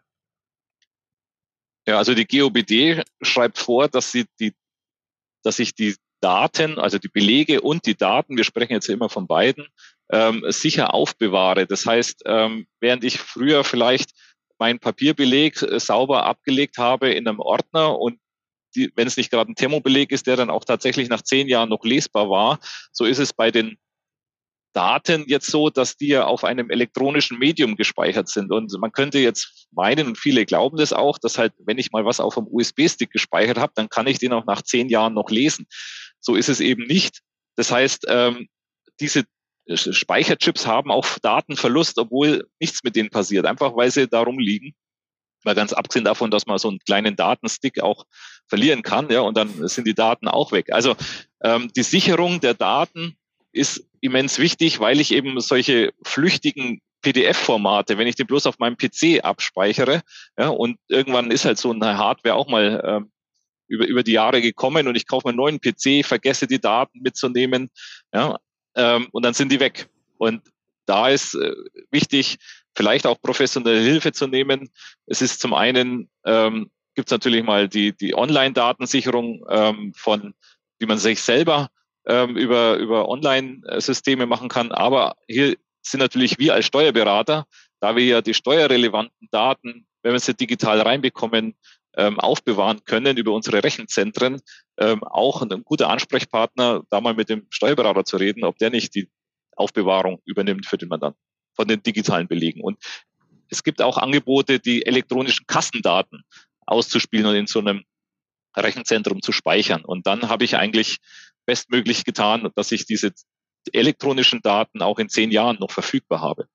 Ja, 1.85 1.97
also 1.97 2.13
die 2.13 2.25
GOBD 2.25 3.03
schreibt 3.21 3.57
vor, 3.57 3.89
dass 3.89 4.11
sie 4.11 4.25
die, 4.39 4.53
dass 5.43 5.59
ich 5.59 5.75
die 5.75 5.95
Daten, 6.21 6.79
also 6.79 6.99
die 6.99 7.09
Belege 7.09 7.61
und 7.61 7.85
die 7.85 7.95
Daten, 7.95 8.37
wir 8.37 8.43
sprechen 8.43 8.73
jetzt 8.73 8.89
immer 8.89 9.09
von 9.09 9.27
beiden, 9.27 9.67
ähm, 10.09 10.43
sicher 10.47 10.93
aufbewahre. 10.93 11.65
Das 11.65 11.85
heißt, 11.85 12.23
ähm, 12.25 12.67
während 12.79 13.03
ich 13.03 13.19
früher 13.19 13.63
vielleicht 13.63 14.11
meinen 14.59 14.79
Papierbeleg 14.79 15.61
äh, 15.61 15.79
sauber 15.79 16.25
abgelegt 16.25 16.77
habe 16.77 17.11
in 17.11 17.27
einem 17.27 17.39
Ordner 17.39 17.97
und 17.97 18.19
die, 18.75 18.91
wenn 18.95 19.07
es 19.07 19.17
nicht 19.17 19.31
gerade 19.31 19.51
ein 19.51 19.55
Thermobeleg 19.55 20.11
ist, 20.11 20.27
der 20.27 20.35
dann 20.35 20.51
auch 20.51 20.63
tatsächlich 20.63 21.09
nach 21.09 21.23
zehn 21.23 21.47
Jahren 21.47 21.69
noch 21.69 21.83
lesbar 21.83 22.29
war, 22.29 22.59
so 22.91 23.05
ist 23.05 23.17
es 23.17 23.33
bei 23.33 23.49
den 23.49 23.77
Daten 24.73 25.25
jetzt 25.27 25.47
so, 25.47 25.69
dass 25.69 25.97
die 25.97 26.09
ja 26.09 26.25
auf 26.25 26.43
einem 26.43 26.69
elektronischen 26.69 27.39
Medium 27.39 27.75
gespeichert 27.75 28.29
sind. 28.29 28.51
Und 28.51 28.71
man 28.79 28.91
könnte 28.91 29.17
jetzt 29.17 29.67
meinen, 29.71 30.07
und 30.07 30.17
viele 30.17 30.45
glauben 30.45 30.77
das 30.77 30.93
auch, 30.93 31.17
dass 31.17 31.37
halt, 31.37 31.53
wenn 31.57 31.79
ich 31.79 31.91
mal 31.91 32.05
was 32.05 32.19
auf 32.19 32.37
einem 32.37 32.47
USB-Stick 32.51 33.11
gespeichert 33.11 33.57
habe, 33.57 33.73
dann 33.75 33.89
kann 33.89 34.07
ich 34.07 34.19
den 34.19 34.33
auch 34.33 34.45
nach 34.45 34.61
zehn 34.61 34.89
Jahren 34.89 35.15
noch 35.15 35.31
lesen. 35.31 35.65
So 36.19 36.35
ist 36.35 36.49
es 36.49 36.59
eben 36.59 36.85
nicht. 36.85 37.21
Das 37.55 37.71
heißt, 37.71 38.05
ähm, 38.09 38.47
diese 38.99 39.23
Speicherchips 39.75 40.65
haben 40.65 40.91
auch 40.91 41.05
Datenverlust, 41.21 41.97
obwohl 41.99 42.47
nichts 42.59 42.83
mit 42.83 42.95
denen 42.95 43.09
passiert, 43.09 43.45
einfach 43.45 43.75
weil 43.75 43.91
sie 43.91 44.07
darum 44.07 44.39
liegen. 44.39 44.73
Mal 45.43 45.55
ganz 45.55 45.71
abgesehen 45.73 46.03
davon, 46.03 46.31
dass 46.31 46.47
man 46.47 46.57
so 46.57 46.67
einen 46.67 46.79
kleinen 46.79 47.15
Datenstick 47.15 47.81
auch 47.81 48.05
verlieren 48.47 48.81
kann, 48.81 49.09
ja, 49.09 49.21
und 49.21 49.37
dann 49.37 49.67
sind 49.67 49.87
die 49.87 49.93
Daten 49.93 50.27
auch 50.27 50.51
weg. 50.51 50.73
Also 50.73 50.95
ähm, 51.41 51.71
die 51.75 51.83
Sicherung 51.83 52.41
der 52.41 52.55
Daten 52.55 53.15
ist 53.51 53.87
immens 54.01 54.39
wichtig, 54.39 54.79
weil 54.79 54.99
ich 54.99 55.13
eben 55.13 55.39
solche 55.39 55.93
flüchtigen 56.03 56.81
PDF-Formate, 57.01 57.97
wenn 57.97 58.07
ich 58.07 58.15
den 58.15 58.27
bloß 58.27 58.47
auf 58.47 58.59
meinem 58.59 58.75
PC 58.75 59.23
abspeichere, 59.23 60.01
ja, 60.37 60.49
und 60.49 60.77
irgendwann 60.89 61.31
ist 61.31 61.45
halt 61.45 61.57
so 61.57 61.71
eine 61.71 61.97
Hardware 61.97 62.35
auch 62.35 62.47
mal 62.47 62.81
äh, 62.83 63.09
über, 63.67 63.87
über 63.87 64.03
die 64.03 64.13
Jahre 64.13 64.41
gekommen 64.41 64.87
und 64.87 64.95
ich 64.95 65.07
kaufe 65.07 65.27
mir 65.27 65.29
einen 65.29 65.37
neuen 65.37 65.61
PC, 65.61 66.05
vergesse 66.05 66.47
die 66.47 66.59
Daten 66.59 66.99
mitzunehmen, 67.01 67.69
ja, 68.13 68.37
ähm, 68.79 69.07
und 69.11 69.23
dann 69.23 69.33
sind 69.33 69.51
die 69.51 69.59
weg. 69.59 69.89
Und 70.17 70.41
da 70.85 71.09
ist 71.09 71.35
äh, 71.35 71.53
wichtig, 71.91 72.37
vielleicht 72.75 73.05
auch 73.05 73.21
professionelle 73.21 73.81
Hilfe 73.81 74.11
zu 74.11 74.27
nehmen. 74.27 74.69
Es 75.05 75.21
ist 75.21 75.41
zum 75.41 75.53
einen, 75.53 76.09
ähm, 76.25 76.71
gibt 76.95 77.09
es 77.09 77.11
natürlich 77.11 77.43
mal 77.43 77.67
die, 77.67 77.95
die 77.95 78.15
Online-Datensicherung 78.15 79.45
ähm, 79.49 79.93
von, 79.95 80.33
wie 80.79 80.85
man 80.85 80.97
sich 80.97 81.21
selber 81.21 81.69
ähm, 82.07 82.37
über, 82.37 82.77
über 82.77 83.07
Online-Systeme 83.09 84.25
machen 84.25 84.49
kann. 84.49 84.71
Aber 84.71 85.15
hier 85.27 85.55
sind 85.81 85.99
natürlich 85.99 86.39
wir 86.39 86.53
als 86.53 86.65
Steuerberater, 86.65 87.45
da 87.81 87.95
wir 87.95 88.05
ja 88.05 88.21
die 88.21 88.33
steuerrelevanten 88.33 89.27
Daten 89.31 89.85
wenn 90.03 90.13
wir 90.13 90.19
sie 90.19 90.33
digital 90.33 90.81
reinbekommen, 90.81 91.55
ähm, 91.99 92.17
aufbewahren 92.17 92.85
können 92.85 93.17
über 93.17 93.33
unsere 93.33 93.61
Rechenzentren, 93.61 94.41
ähm, 94.79 95.03
auch 95.03 95.41
ein 95.41 95.63
guter 95.65 95.89
Ansprechpartner, 95.89 96.83
da 96.89 97.01
mal 97.01 97.13
mit 97.13 97.27
dem 97.27 97.45
Steuerberater 97.49 98.05
zu 98.05 98.15
reden, 98.15 98.45
ob 98.45 98.57
der 98.57 98.69
nicht 98.69 98.95
die 98.95 99.09
Aufbewahrung 99.57 100.21
übernimmt 100.23 100.65
für 100.65 100.77
den 100.77 100.87
Mandanten 100.87 101.19
von 101.55 101.67
den 101.67 101.83
digitalen 101.83 102.29
Belegen. 102.29 102.61
Und 102.61 102.77
es 103.49 103.63
gibt 103.63 103.81
auch 103.81 103.97
Angebote, 103.97 104.59
die 104.59 104.85
elektronischen 104.85 105.45
Kassendaten 105.45 106.23
auszuspielen 106.65 107.25
und 107.25 107.35
in 107.35 107.47
so 107.47 107.59
einem 107.59 107.83
Rechenzentrum 108.55 109.21
zu 109.21 109.33
speichern. 109.33 109.83
Und 109.83 110.07
dann 110.07 110.29
habe 110.29 110.45
ich 110.45 110.55
eigentlich 110.55 110.99
bestmöglich 111.45 112.05
getan, 112.05 112.49
dass 112.55 112.71
ich 112.71 112.85
diese 112.85 113.11
elektronischen 113.73 114.41
Daten 114.41 114.81
auch 114.81 114.99
in 114.99 115.09
zehn 115.09 115.31
Jahren 115.31 115.57
noch 115.59 115.71
verfügbar 115.71 116.21
habe. 116.21 116.47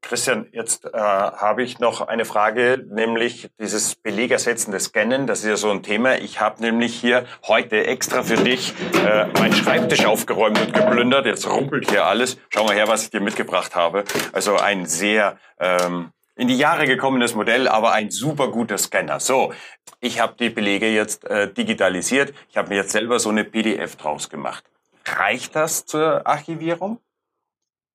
Christian, 0.00 0.46
jetzt 0.52 0.86
äh, 0.86 0.90
habe 0.98 1.62
ich 1.62 1.80
noch 1.80 2.00
eine 2.00 2.24
Frage, 2.24 2.82
nämlich 2.88 3.50
dieses 3.60 3.94
belegersetzende 3.96 4.80
Scannen. 4.80 5.26
Das 5.26 5.40
ist 5.40 5.46
ja 5.46 5.56
so 5.56 5.70
ein 5.70 5.82
Thema. 5.82 6.16
Ich 6.16 6.40
habe 6.40 6.62
nämlich 6.62 6.98
hier 6.98 7.26
heute 7.46 7.86
extra 7.86 8.22
für 8.22 8.36
dich 8.36 8.72
äh, 9.04 9.26
meinen 9.38 9.52
Schreibtisch 9.52 10.06
aufgeräumt 10.06 10.58
und 10.60 10.72
geplündert. 10.72 11.26
Jetzt 11.26 11.46
rumpelt 11.46 11.90
hier 11.90 12.06
alles. 12.06 12.38
Schau 12.48 12.64
mal 12.64 12.74
her, 12.74 12.88
was 12.88 13.02
ich 13.02 13.10
dir 13.10 13.20
mitgebracht 13.20 13.74
habe. 13.74 14.04
Also 14.32 14.56
ein 14.56 14.86
sehr 14.86 15.38
ähm, 15.58 16.12
in 16.36 16.48
die 16.48 16.56
Jahre 16.56 16.86
gekommenes 16.86 17.34
Modell, 17.34 17.68
aber 17.68 17.92
ein 17.92 18.10
super 18.10 18.48
guter 18.48 18.78
Scanner. 18.78 19.20
So, 19.20 19.52
ich 20.00 20.20
habe 20.20 20.36
die 20.38 20.50
Belege 20.50 20.88
jetzt 20.88 21.24
äh, 21.24 21.52
digitalisiert. 21.52 22.32
Ich 22.48 22.56
habe 22.56 22.68
mir 22.68 22.76
jetzt 22.76 22.92
selber 22.92 23.18
so 23.18 23.28
eine 23.28 23.44
PDF 23.44 23.96
draus 23.96 24.30
gemacht. 24.30 24.64
Reicht 25.04 25.56
das 25.56 25.84
zur 25.84 26.26
Archivierung? 26.26 27.00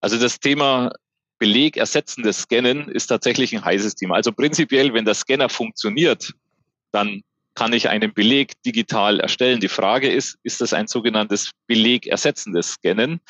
Also 0.00 0.18
das 0.18 0.38
Thema 0.38 0.92
Beleg 1.38 1.76
ersetzendes 1.76 2.42
Scannen 2.42 2.88
ist 2.88 3.06
tatsächlich 3.06 3.54
ein 3.54 3.64
heißes 3.64 3.94
Thema. 3.94 4.14
Also 4.14 4.32
prinzipiell, 4.32 4.94
wenn 4.94 5.04
der 5.04 5.14
Scanner 5.14 5.48
funktioniert, 5.48 6.32
dann 6.92 7.22
kann 7.54 7.72
ich 7.72 7.88
einen 7.88 8.12
Beleg 8.12 8.60
digital 8.62 9.20
erstellen. 9.20 9.60
Die 9.60 9.68
Frage 9.68 10.10
ist, 10.10 10.38
ist 10.42 10.60
das 10.60 10.72
ein 10.72 10.86
sogenanntes 10.86 11.50
Beleg 11.66 12.06
ersetzendes 12.06 12.72
Scannen? 12.72 13.20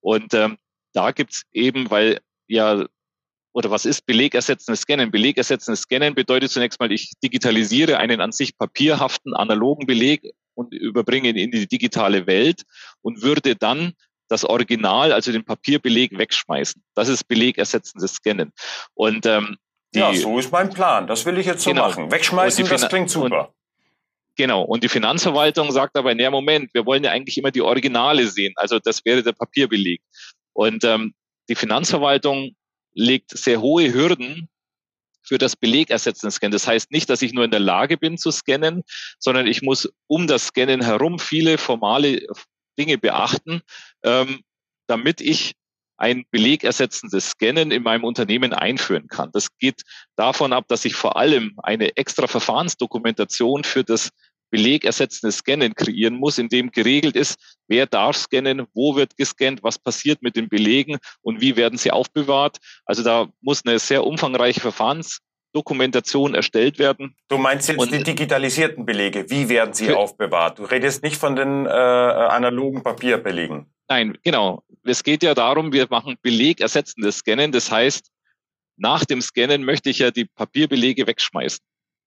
Und 0.00 0.34
ähm, 0.34 0.58
da 0.92 1.10
gibt's 1.10 1.42
eben, 1.52 1.90
weil 1.90 2.20
ja 2.46 2.86
oder 3.54 3.70
was 3.70 3.84
ist 3.84 4.06
belegersetzendes 4.06 4.80
Scannen? 4.82 5.10
Belegersetzendes 5.10 5.82
Scannen 5.82 6.14
bedeutet 6.14 6.50
zunächst 6.50 6.80
mal, 6.80 6.90
ich 6.90 7.12
digitalisiere 7.22 7.98
einen 7.98 8.20
an 8.20 8.32
sich 8.32 8.56
papierhaften, 8.56 9.34
analogen 9.34 9.86
Beleg 9.86 10.32
und 10.54 10.72
überbringe 10.72 11.28
ihn 11.28 11.36
in 11.36 11.50
die 11.50 11.66
digitale 11.66 12.26
Welt 12.26 12.62
und 13.02 13.22
würde 13.22 13.54
dann 13.54 13.92
das 14.32 14.44
Original, 14.44 15.12
also 15.12 15.30
den 15.30 15.44
Papierbeleg, 15.44 16.16
wegschmeißen. 16.16 16.82
Das 16.94 17.08
ist 17.08 17.28
belegersetzendes 17.28 18.14
Scannen. 18.14 18.52
Und 18.94 19.26
ähm, 19.26 19.56
die, 19.94 19.98
ja, 19.98 20.14
so 20.14 20.38
ist 20.38 20.50
mein 20.50 20.70
Plan. 20.70 21.06
Das 21.06 21.26
will 21.26 21.38
ich 21.38 21.46
jetzt 21.46 21.62
so 21.62 21.70
genau. 21.70 21.88
machen. 21.88 22.10
Wegschmeißen, 22.10 22.66
das 22.66 22.88
klingt 22.88 23.10
super. 23.10 23.48
Und, 23.48 23.54
genau. 24.36 24.62
Und 24.62 24.82
die 24.82 24.88
Finanzverwaltung 24.88 25.70
sagt 25.70 25.96
aber, 25.96 26.12
in 26.12 26.30
Moment, 26.30 26.72
wir 26.72 26.86
wollen 26.86 27.04
ja 27.04 27.10
eigentlich 27.10 27.36
immer 27.36 27.50
die 27.50 27.60
Originale 27.60 28.26
sehen. 28.26 28.54
Also 28.56 28.78
das 28.78 29.04
wäre 29.04 29.22
der 29.22 29.32
Papierbeleg. 29.32 30.00
Und 30.54 30.82
ähm, 30.84 31.14
die 31.50 31.54
Finanzverwaltung 31.54 32.56
legt 32.94 33.36
sehr 33.36 33.60
hohe 33.60 33.92
Hürden 33.92 34.48
für 35.22 35.38
das 35.38 35.56
Belegersetzen 35.56 36.30
Scannen. 36.30 36.52
Das 36.52 36.66
heißt 36.66 36.90
nicht, 36.90 37.08
dass 37.10 37.22
ich 37.22 37.32
nur 37.34 37.44
in 37.44 37.50
der 37.50 37.60
Lage 37.60 37.96
bin 37.98 38.16
zu 38.18 38.30
scannen, 38.30 38.82
sondern 39.18 39.46
ich 39.46 39.62
muss 39.62 39.92
um 40.06 40.26
das 40.26 40.46
Scannen 40.46 40.82
herum 40.82 41.18
viele 41.18 41.58
formale 41.58 42.26
Dinge 42.78 42.98
beachten, 42.98 43.62
ähm, 44.02 44.40
damit 44.86 45.20
ich 45.20 45.54
ein 45.96 46.24
belegersetzendes 46.30 47.30
Scannen 47.30 47.70
in 47.70 47.84
meinem 47.84 48.04
Unternehmen 48.04 48.52
einführen 48.52 49.06
kann. 49.06 49.30
Das 49.32 49.56
geht 49.58 49.82
davon 50.16 50.52
ab, 50.52 50.64
dass 50.66 50.84
ich 50.84 50.94
vor 50.94 51.16
allem 51.16 51.54
eine 51.62 51.96
extra 51.96 52.26
Verfahrensdokumentation 52.26 53.62
für 53.62 53.84
das 53.84 54.10
belegersetzendes 54.50 55.38
Scannen 55.38 55.74
kreieren 55.74 56.14
muss, 56.14 56.38
in 56.38 56.48
dem 56.48 56.70
geregelt 56.70 57.16
ist, 57.16 57.56
wer 57.68 57.86
darf 57.86 58.16
scannen, 58.16 58.66
wo 58.74 58.96
wird 58.96 59.16
gescannt, 59.16 59.62
was 59.62 59.78
passiert 59.78 60.22
mit 60.22 60.36
den 60.36 60.48
Belegen 60.48 60.98
und 61.22 61.40
wie 61.40 61.56
werden 61.56 61.78
sie 61.78 61.90
aufbewahrt. 61.90 62.58
Also 62.84 63.02
da 63.02 63.28
muss 63.40 63.64
eine 63.64 63.78
sehr 63.78 64.04
umfangreiche 64.04 64.60
Verfahrensdokumentation 65.52 66.34
erstellt 66.34 66.78
werden. 66.78 67.14
Du 67.28 67.38
meinst 67.38 67.68
jetzt 67.68 67.78
und, 67.78 67.92
die 67.92 68.02
digitalisierten 68.02 68.84
Belege, 68.84 69.28
wie 69.28 69.48
werden 69.48 69.74
sie 69.74 69.92
aufbewahrt? 69.92 70.58
Du 70.58 70.64
redest 70.64 71.02
nicht 71.02 71.16
von 71.16 71.36
den 71.36 71.66
äh, 71.66 71.68
analogen 71.68 72.82
Papierbelegen. 72.82 73.66
Nein, 73.88 74.18
genau. 74.22 74.62
Es 74.84 75.02
geht 75.02 75.22
ja 75.22 75.34
darum, 75.34 75.72
wir 75.72 75.86
machen 75.90 76.16
belegersetzendes 76.22 77.18
Scannen. 77.18 77.52
Das 77.52 77.70
heißt, 77.70 78.10
nach 78.76 79.04
dem 79.04 79.20
Scannen 79.20 79.64
möchte 79.64 79.90
ich 79.90 79.98
ja 79.98 80.10
die 80.10 80.24
Papierbelege 80.24 81.06
wegschmeißen. 81.06 81.64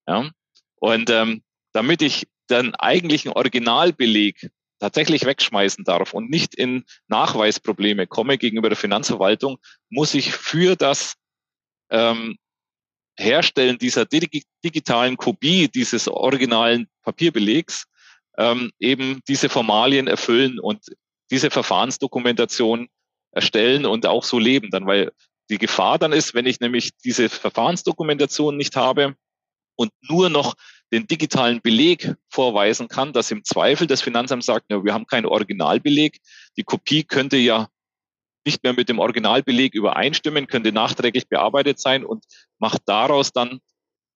Ja? 0.08 0.30
Und 0.78 1.10
ähm, 1.10 1.44
damit 1.74 2.02
ich 2.02 2.28
den 2.50 2.75
eigentlichen 2.75 3.32
Originalbeleg 3.32 4.50
tatsächlich 4.80 5.25
wegschmeißen 5.25 5.84
darf 5.86 6.14
und 6.14 6.30
nicht 6.30 6.54
in 6.54 6.84
Nachweisprobleme 7.08 8.08
komme 8.08 8.38
gegenüber 8.38 8.70
der 8.70 8.78
Finanzverwaltung, 8.78 9.58
muss 9.90 10.14
ich 10.14 10.32
für 10.32 10.75
das 10.75 11.16
ähm, 11.90 12.38
Herstellen 13.17 13.77
dieser 13.77 14.05
digitalen 14.05 15.17
Kopie 15.17 15.67
dieses 15.67 16.07
originalen 16.07 16.88
Papierbelegs 17.03 17.86
ähm, 18.38 18.72
eben 18.79 19.22
diese 19.27 19.50
Formalien 19.50 20.07
erfüllen 20.07 20.60
und 20.60 20.81
diese 21.31 21.50
Verfahrensdokumentation 21.50 22.88
erstellen 23.31 23.86
und 23.86 24.05
auch 24.05 24.24
so 24.24 24.39
leben 24.39 24.69
dann, 24.72 24.86
weil 24.86 25.12
die 25.50 25.57
Gefahr 25.57 26.00
dann 26.00 26.12
ist, 26.12 26.34
wenn 26.34 26.45
ich 26.45 26.60
nämlich 26.60 26.91
diese 27.03 27.29
Verfahrensdokumentation 27.29 28.57
nicht 28.57 28.75
habe 28.75 29.15
und 29.75 29.91
nur 30.01 30.29
noch 30.29 30.55
den 30.91 31.07
digitalen 31.07 31.62
Beleg 31.62 32.15
vorweisen 32.29 32.88
kann, 32.88 33.13
dass 33.13 33.31
im 33.31 33.43
Zweifel 33.43 33.88
das 33.88 34.01
Finanzamt 34.01 34.43
sagt, 34.43 34.67
ja, 34.69 34.84
wir 34.84 34.93
haben 34.93 35.07
keinen 35.07 35.25
Originalbeleg. 35.25 36.19
Die 36.57 36.63
Kopie 36.63 37.03
könnte 37.03 37.38
ja 37.38 37.67
nicht 38.46 38.64
mehr 38.64 38.74
mit 38.74 38.90
dem 38.90 39.00
Originalbeleg 39.00 39.74
übereinstimmen, 39.74 40.48
könnte 40.48 40.72
nachträglich 40.72 41.28
bearbeitet 41.28 41.80
sein 41.80 42.06
und 42.06 42.25
macht 42.60 42.82
daraus 42.86 43.32
dann 43.32 43.60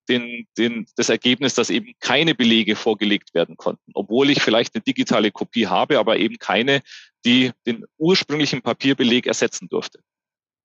den, 0.08 0.48
den, 0.58 0.88
das 0.96 1.10
Ergebnis, 1.10 1.54
dass 1.54 1.70
eben 1.70 1.94
keine 2.00 2.34
Belege 2.36 2.76
vorgelegt 2.76 3.34
werden 3.34 3.58
konnten, 3.58 3.92
obwohl 3.94 4.30
ich 4.30 4.42
vielleicht 4.42 4.76
eine 4.76 4.84
digitale 4.84 5.32
Kopie 5.32 5.68
habe, 5.68 6.00
aber 6.00 6.18
eben 6.18 6.38
keine, 6.38 6.82
die 7.26 7.52
den 7.66 7.86
ursprünglichen 7.98 8.62
Papierbeleg 8.62 9.28
ersetzen 9.28 9.70
durfte. 9.70 10.00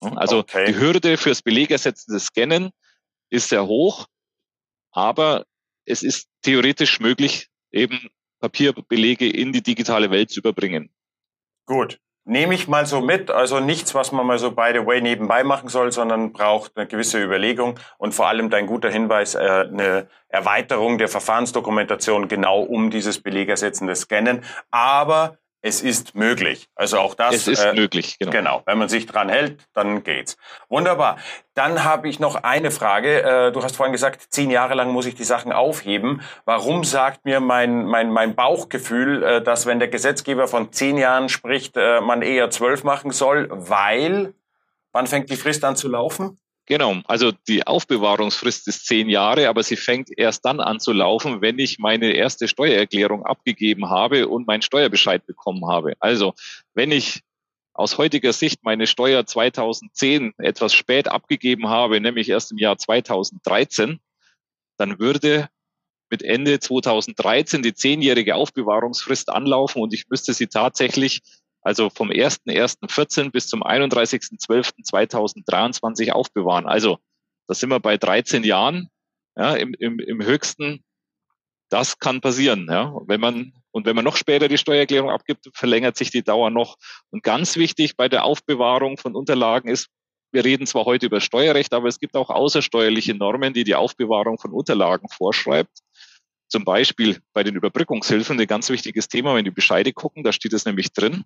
Also 0.01 0.39
okay. 0.39 0.67
die 0.67 0.77
Hürde 0.77 1.17
fürs 1.17 1.43
Belegersetzende 1.43 2.21
Scannen 2.21 2.71
ist 3.31 3.49
sehr 3.49 3.67
hoch, 3.67 4.07
aber 4.93 5.47
es 5.87 6.03
ist 6.03 6.29
theoretisch 6.43 7.01
möglich, 7.01 7.49
eben 7.71 8.11
Papierbelege 8.41 9.29
in 9.29 9.53
die 9.53 9.63
digitale 9.63 10.11
Welt 10.11 10.31
zu 10.31 10.41
überbringen. 10.41 10.91
Gut. 11.67 11.99
Nehme 12.27 12.55
ich 12.55 12.69
mal 12.69 12.87
so 12.87 13.03
mit, 13.03 13.31
also 13.31 13.61
nichts, 13.61 13.95
was 13.95 14.11
man 14.11 14.27
mal 14.27 14.39
so 14.39 14.51
by 14.51 14.71
the 14.73 14.87
way 14.87 15.03
nebenbei 15.03 15.45
machen 15.45 15.69
soll, 15.69 15.93
sondern 15.93 16.33
braucht 16.33 16.73
eine 16.75 16.87
gewisse 16.87 17.23
Überlegung 17.23 17.79
und 17.99 18.15
vor 18.15 18.29
allem 18.29 18.49
dein 18.49 18.67
guter 18.67 18.91
Hinweis, 18.91 19.35
äh, 19.35 19.39
eine 19.39 20.09
Erweiterung 20.29 20.97
der 20.97 21.09
Verfahrensdokumentation 21.09 22.27
genau 22.27 22.61
um 22.63 22.89
dieses 22.89 23.23
belegersetzende 23.23 23.95
Scannen. 23.95 24.43
Aber 24.71 25.37
es 25.65 25.81
ist 25.81 26.15
möglich. 26.15 26.69
Also 26.75 26.99
auch 26.99 27.15
das. 27.15 27.35
Es 27.35 27.49
ist 27.49 27.65
äh, 27.65 27.73
möglich, 27.73 28.19
genau. 28.19 28.33
Genau. 28.33 28.63
Wenn 28.67 28.77
man 28.77 28.91
sich 28.91 29.07
dran 29.07 29.31
hält, 29.31 29.67
dann 29.73 30.05
geht's. 30.05 30.37
Wunderbar. 30.69 31.17
Dann 31.55 31.85
habe 31.85 32.07
ich 32.07 32.21
noch 32.21 32.35
eine 32.35 32.71
Frage. 32.71 33.23
Äh, 33.23 33.51
du 33.51 33.63
hast 33.63 33.75
vorhin 33.77 33.95
gesagt, 33.95 34.27
zehn 34.29 34.51
Jahre 34.51 34.75
lang 34.75 34.91
muss 34.91 35.07
ich 35.07 35.15
die 35.15 35.25
Sachen 35.25 35.53
aufheben. 35.53 36.21
Warum 36.45 36.85
sagt 36.85 37.25
mir 37.25 37.41
mein, 37.41 37.87
mein, 37.87 38.11
mein 38.11 38.35
Bauchgefühl, 38.35 39.23
äh, 39.23 39.43
dass 39.43 39.65
wenn 39.65 39.79
der 39.79 39.89
Gesetzgeber 39.89 40.49
von 40.49 40.71
zehn 40.71 40.99
Jahren 40.99 41.31
spricht, 41.31 41.79
äh, 41.79 42.03
man 42.03 42.21
eher 42.21 42.51
zwölf 42.51 42.85
machen 42.85 43.11
soll? 43.11 43.49
Weil, 43.51 44.35
wann 44.93 45.07
fängt 45.07 45.31
die 45.31 45.37
Frist 45.37 45.65
an 45.65 45.77
zu 45.77 45.89
laufen? 45.89 46.39
Genau, 46.67 47.03
also 47.05 47.31
die 47.47 47.67
Aufbewahrungsfrist 47.67 48.69
ist 48.69 48.87
zehn 48.87 49.11
Jahre, 49.11 49.49
aber 49.51 49.63
sie 49.63 49.77
fängt 49.77 50.09
erst 50.17 50.47
dann 50.47 50.61
an 50.61 50.81
zu 50.81 50.93
laufen, 50.93 51.43
wenn 51.43 51.59
ich 51.59 51.79
meine 51.79 52.13
erste 52.13 52.49
Steuererklärung 52.49 53.27
abgegeben 53.27 53.91
habe 53.91 54.29
und 54.29 54.47
meinen 54.47 54.63
Steuerbescheid 54.63 55.27
bekommen 55.27 55.67
habe. 55.69 55.93
Also 56.01 56.33
wenn 56.73 56.91
ich 56.91 57.21
aus 57.75 57.99
heutiger 57.99 58.33
Sicht 58.33 58.63
meine 58.63 58.87
Steuer 58.87 59.27
2010 59.27 60.33
etwas 60.39 60.73
spät 60.73 61.09
abgegeben 61.09 61.69
habe, 61.69 62.01
nämlich 62.01 62.31
erst 62.31 62.53
im 62.53 62.59
Jahr 62.59 62.79
2013, 62.79 64.01
dann 64.79 64.99
würde 64.99 65.49
mit 66.09 66.23
Ende 66.23 66.61
2013 66.61 67.63
die 67.63 67.75
zehnjährige 67.75 68.37
Aufbewahrungsfrist 68.37 69.29
anlaufen 69.29 69.83
und 69.83 69.93
ich 69.93 70.09
müsste 70.09 70.33
sie 70.33 70.47
tatsächlich 70.47 71.21
also 71.65 71.91
vom 71.91 72.11
1.1.14 72.11 73.31
bis 73.31 73.49
zum 73.49 73.65
31.12.2023 73.65 76.13
aufbewahren. 76.13 76.67
Also 76.67 76.99
da 77.49 77.55
sind 77.55 77.71
wir 77.71 77.81
bei 77.81 77.97
13 77.97 78.45
Jahren 78.45 78.91
ja, 79.37 79.55
im, 79.55 79.75
im, 79.79 79.99
im 79.99 80.23
höchsten. 80.23 80.85
Das 81.71 81.99
kann 81.99 82.21
passieren. 82.21 82.69
Ja. 82.71 82.95
Wenn 83.07 83.21
man, 83.21 83.55
und 83.71 83.87
wenn 83.87 83.97
man 83.97 84.05
noch 84.05 84.17
später 84.17 84.47
die 84.47 84.59
Steuererklärung 84.59 85.09
abgibt, 85.11 85.49
verlängert 85.55 85.97
sich 85.97 86.11
die 86.11 86.23
Dauer 86.23 86.51
noch. 86.51 86.77
Und 87.11 87.23
ganz 87.23 87.57
wichtig 87.57 87.97
bei 87.97 88.11
der 88.11 88.25
Aufbewahrung 88.25 88.99
von 88.99 89.17
Unterlagen 89.17 89.71
ist, 89.71 89.89
wir 90.33 90.45
reden 90.45 90.67
zwar 90.67 90.85
heute 90.85 91.07
über 91.07 91.21
Steuerrecht, 91.21 91.73
aber 91.73 91.89
es 91.89 91.99
gibt 91.99 92.15
auch 92.17 92.29
außersteuerliche 92.29 93.15
Normen, 93.15 93.55
die 93.55 93.65
die 93.65 93.77
Aufbewahrung 93.77 94.39
von 94.39 94.53
Unterlagen 94.53 95.09
vorschreibt. 95.09 95.79
Zum 96.49 96.65
Beispiel 96.65 97.21
bei 97.33 97.43
den 97.43 97.57
Überbrückungshilfen, 97.57 98.39
ein 98.39 98.47
ganz 98.47 98.69
wichtiges 98.69 99.09
Thema, 99.09 99.35
wenn 99.35 99.45
die 99.45 99.51
Bescheide 99.51 99.93
gucken, 99.93 100.23
da 100.25 100.33
steht 100.33 100.53
es 100.53 100.67
nämlich 100.67 100.93
drin, 100.93 101.25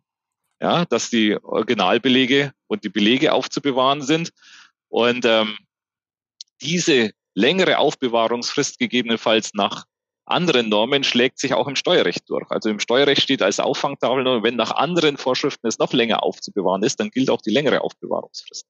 ja, 0.61 0.85
dass 0.85 1.11
die 1.11 1.37
Originalbelege 1.43 2.53
und 2.67 2.85
die 2.85 2.89
Belege 2.89 3.33
aufzubewahren 3.33 4.03
sind. 4.03 4.31
Und 4.89 5.25
ähm, 5.25 5.57
diese 6.61 7.11
längere 7.35 7.79
Aufbewahrungsfrist 7.79 8.79
gegebenenfalls 8.79 9.55
nach 9.55 9.85
anderen 10.25 10.69
Normen 10.69 11.05
schlägt 11.05 11.39
sich 11.39 11.55
auch 11.55 11.69
im 11.69 11.77
Steuerrecht 11.77 12.29
durch. 12.29 12.51
Also 12.51 12.69
im 12.69 12.81
Steuerrecht 12.81 13.23
steht 13.23 13.43
als 13.43 13.61
Auffangtafel, 13.61 14.43
wenn 14.43 14.57
nach 14.57 14.73
anderen 14.73 15.17
Vorschriften 15.17 15.67
es 15.67 15.79
noch 15.79 15.93
länger 15.93 16.23
aufzubewahren 16.23 16.83
ist, 16.83 17.01
dann 17.01 17.11
gilt 17.11 17.31
auch 17.31 17.41
die 17.41 17.51
längere 17.51 17.81
Aufbewahrungsfrist. 17.81 18.67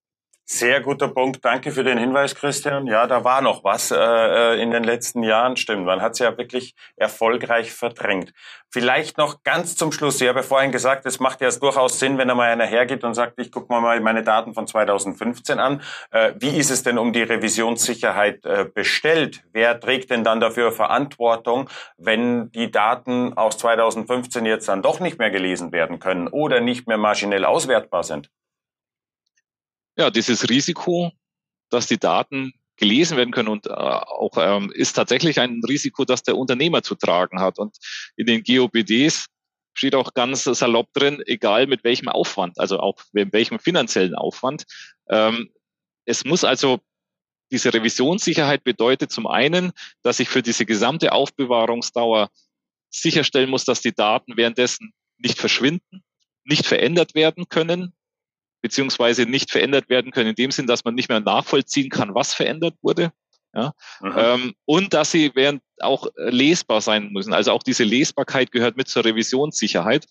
Sehr 0.50 0.80
guter 0.80 1.08
Punkt. 1.08 1.44
Danke 1.44 1.72
für 1.72 1.84
den 1.84 1.98
Hinweis, 1.98 2.34
Christian. 2.34 2.86
Ja, 2.86 3.06
da 3.06 3.22
war 3.22 3.42
noch 3.42 3.64
was 3.64 3.90
äh, 3.90 3.96
äh 3.96 4.62
in 4.62 4.70
den 4.70 4.82
letzten 4.82 5.22
Jahren. 5.22 5.58
Stimmt, 5.58 5.84
man 5.84 6.00
hat 6.00 6.12
es 6.12 6.20
ja 6.20 6.38
wirklich 6.38 6.74
erfolgreich 6.96 7.70
verdrängt. 7.70 8.32
Vielleicht 8.70 9.18
noch 9.18 9.42
ganz 9.42 9.76
zum 9.76 9.92
Schluss. 9.92 10.18
Ich 10.22 10.26
habe 10.26 10.38
ja 10.38 10.42
vorhin 10.42 10.72
gesagt, 10.72 11.04
es 11.04 11.20
macht 11.20 11.42
ja 11.42 11.50
durchaus 11.50 11.98
Sinn, 11.98 12.16
wenn 12.16 12.28
da 12.28 12.34
mal 12.34 12.50
einer 12.50 12.64
hergeht 12.64 13.04
und 13.04 13.12
sagt, 13.12 13.38
ich 13.38 13.52
gucke 13.52 13.70
mal 13.70 14.00
meine 14.00 14.22
Daten 14.22 14.54
von 14.54 14.66
2015 14.66 15.58
an. 15.58 15.82
Äh, 16.12 16.32
wie 16.38 16.56
ist 16.56 16.70
es 16.70 16.82
denn 16.82 16.96
um 16.96 17.12
die 17.12 17.24
Revisionssicherheit 17.24 18.46
äh, 18.46 18.64
bestellt? 18.64 19.44
Wer 19.52 19.78
trägt 19.78 20.08
denn 20.10 20.24
dann 20.24 20.40
dafür 20.40 20.72
Verantwortung, 20.72 21.68
wenn 21.98 22.50
die 22.52 22.70
Daten 22.70 23.36
aus 23.36 23.58
2015 23.58 24.46
jetzt 24.46 24.66
dann 24.66 24.80
doch 24.80 24.98
nicht 24.98 25.18
mehr 25.18 25.30
gelesen 25.30 25.72
werden 25.72 25.98
können 25.98 26.26
oder 26.26 26.62
nicht 26.62 26.88
mehr 26.88 26.96
maschinell 26.96 27.44
auswertbar 27.44 28.02
sind? 28.02 28.30
Ja, 29.98 30.10
dieses 30.10 30.48
Risiko, 30.48 31.12
dass 31.70 31.86
die 31.86 31.98
Daten 31.98 32.52
gelesen 32.76 33.16
werden 33.16 33.32
können 33.32 33.48
und 33.48 33.66
äh, 33.66 33.70
auch 33.70 34.36
ähm, 34.38 34.70
ist 34.72 34.92
tatsächlich 34.92 35.40
ein 35.40 35.60
Risiko, 35.68 36.04
das 36.04 36.22
der 36.22 36.36
Unternehmer 36.36 36.82
zu 36.82 36.94
tragen 36.94 37.40
hat. 37.40 37.58
Und 37.58 37.76
in 38.16 38.26
den 38.26 38.44
GOBDs 38.44 39.26
steht 39.74 39.96
auch 39.96 40.14
ganz 40.14 40.44
salopp 40.44 40.92
drin, 40.92 41.22
egal 41.26 41.66
mit 41.66 41.84
welchem 41.84 42.08
Aufwand, 42.08 42.58
also 42.58 42.78
auch 42.78 42.96
mit 43.12 43.32
welchem 43.32 43.58
finanziellen 43.58 44.14
Aufwand. 44.14 44.64
Ähm, 45.10 45.50
es 46.04 46.24
muss 46.24 46.44
also 46.44 46.80
diese 47.50 47.74
Revisionssicherheit 47.74 48.62
bedeutet 48.62 49.10
zum 49.10 49.26
einen, 49.26 49.72
dass 50.02 50.20
ich 50.20 50.28
für 50.28 50.42
diese 50.42 50.64
gesamte 50.64 51.12
Aufbewahrungsdauer 51.12 52.30
sicherstellen 52.90 53.50
muss, 53.50 53.64
dass 53.64 53.80
die 53.80 53.94
Daten 53.94 54.36
währenddessen 54.36 54.92
nicht 55.16 55.38
verschwinden, 55.38 56.04
nicht 56.44 56.66
verändert 56.66 57.14
werden 57.14 57.48
können, 57.48 57.92
beziehungsweise 58.60 59.24
nicht 59.24 59.50
verändert 59.50 59.88
werden 59.88 60.10
können 60.12 60.30
in 60.30 60.34
dem 60.34 60.50
Sinn, 60.50 60.66
dass 60.66 60.84
man 60.84 60.94
nicht 60.94 61.08
mehr 61.08 61.20
nachvollziehen 61.20 61.90
kann, 61.90 62.14
was 62.14 62.34
verändert 62.34 62.74
wurde. 62.82 63.12
Ja? 63.54 63.72
Ähm, 64.02 64.54
und 64.64 64.94
dass 64.94 65.10
sie 65.10 65.32
während 65.34 65.62
auch 65.80 66.06
lesbar 66.16 66.80
sein 66.80 67.10
müssen. 67.12 67.32
Also 67.32 67.52
auch 67.52 67.62
diese 67.62 67.84
Lesbarkeit 67.84 68.52
gehört 68.52 68.76
mit 68.76 68.88
zur 68.88 69.04
Revisionssicherheit. 69.04 70.06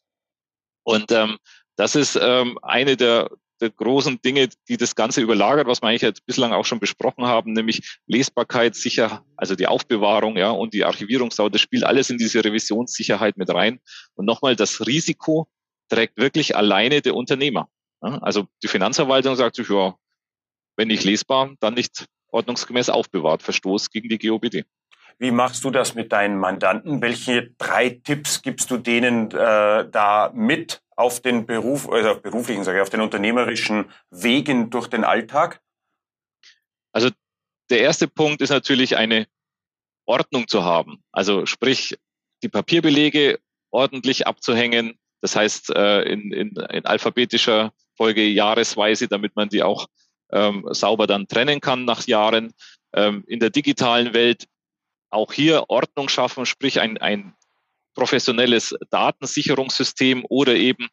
Und 0.83 1.11
ähm, 1.11 1.37
das 1.75 1.95
ist 1.95 2.17
ähm, 2.21 2.57
eine 2.61 2.97
der, 2.97 3.29
der 3.59 3.69
großen 3.69 4.21
Dinge, 4.21 4.49
die 4.67 4.77
das 4.77 4.95
Ganze 4.95 5.21
überlagert, 5.21 5.67
was 5.67 5.81
wir 5.81 5.89
eigentlich 5.89 6.01
jetzt 6.01 6.25
bislang 6.25 6.53
auch 6.53 6.65
schon 6.65 6.79
besprochen 6.79 7.25
haben, 7.25 7.53
nämlich 7.53 7.99
Lesbarkeit, 8.07 8.75
sicher, 8.75 9.25
also 9.35 9.55
die 9.55 9.67
Aufbewahrung, 9.67 10.37
ja, 10.37 10.49
und 10.51 10.73
die 10.73 10.85
Archivierungsdauer, 10.85 11.49
das 11.49 11.61
spielt 11.61 11.83
alles 11.83 12.09
in 12.09 12.17
diese 12.17 12.43
Revisionssicherheit 12.43 13.37
mit 13.37 13.49
rein. 13.49 13.79
Und 14.15 14.25
nochmal, 14.25 14.55
das 14.55 14.85
Risiko 14.87 15.47
trägt 15.89 16.17
wirklich 16.17 16.55
alleine 16.55 17.01
der 17.01 17.15
Unternehmer. 17.15 17.69
Also 18.01 18.47
die 18.63 18.67
Finanzverwaltung 18.67 19.35
sagt 19.35 19.55
sich, 19.55 19.69
ja, 19.69 19.95
wenn 20.75 20.87
nicht 20.87 21.03
lesbar, 21.03 21.55
dann 21.59 21.73
nicht 21.73 22.05
ordnungsgemäß 22.29 22.89
aufbewahrt. 22.89 23.41
Verstoß 23.43 23.89
gegen 23.89 24.09
die 24.09 24.19
GOBD. 24.19 24.65
Wie 25.19 25.31
machst 25.31 25.63
du 25.63 25.71
das 25.71 25.95
mit 25.95 26.11
deinen 26.11 26.37
Mandanten? 26.37 27.01
Welche 27.01 27.51
drei 27.57 27.89
Tipps 27.89 28.43
gibst 28.43 28.69
du 28.69 28.77
denen 28.77 29.31
äh, 29.31 29.89
da 29.89 30.31
mit 30.33 30.83
auf 30.95 31.21
den 31.21 31.45
Beruf, 31.45 31.89
also 31.89 32.09
auf 32.09 32.21
beruflichen, 32.21 32.63
sage 32.63 32.77
ich, 32.77 32.81
auf 32.81 32.89
den 32.89 33.01
unternehmerischen 33.01 33.91
Wegen 34.11 34.69
durch 34.69 34.87
den 34.87 35.03
Alltag? 35.03 35.61
Also 36.91 37.09
der 37.69 37.79
erste 37.81 38.07
Punkt 38.07 38.41
ist 38.41 38.49
natürlich 38.49 38.95
eine 38.95 39.27
Ordnung 40.05 40.47
zu 40.47 40.63
haben. 40.63 41.03
Also 41.11 41.45
sprich, 41.45 41.97
die 42.43 42.49
Papierbelege 42.49 43.39
ordentlich 43.71 44.27
abzuhängen. 44.27 44.97
Das 45.21 45.35
heißt, 45.35 45.75
äh, 45.75 46.03
in, 46.03 46.31
in, 46.31 46.55
in 46.55 46.85
alphabetischer 46.85 47.73
Folge 47.97 48.25
jahresweise, 48.27 49.07
damit 49.07 49.35
man 49.35 49.49
die 49.49 49.63
auch 49.63 49.87
ähm, 50.31 50.65
sauber 50.71 51.07
dann 51.07 51.27
trennen 51.27 51.61
kann 51.61 51.85
nach 51.85 52.05
Jahren. 52.07 52.53
Ähm, 52.93 53.23
in 53.27 53.39
der 53.39 53.49
digitalen 53.49 54.13
Welt 54.13 54.45
auch 55.09 55.33
hier 55.33 55.65
Ordnung 55.69 56.09
schaffen, 56.09 56.45
sprich 56.45 56.79
ein, 56.79 56.97
ein 56.97 57.33
professionelles 57.95 58.75
Datensicherungssystem 58.89 60.25
oder 60.29 60.55
eben 60.55 60.87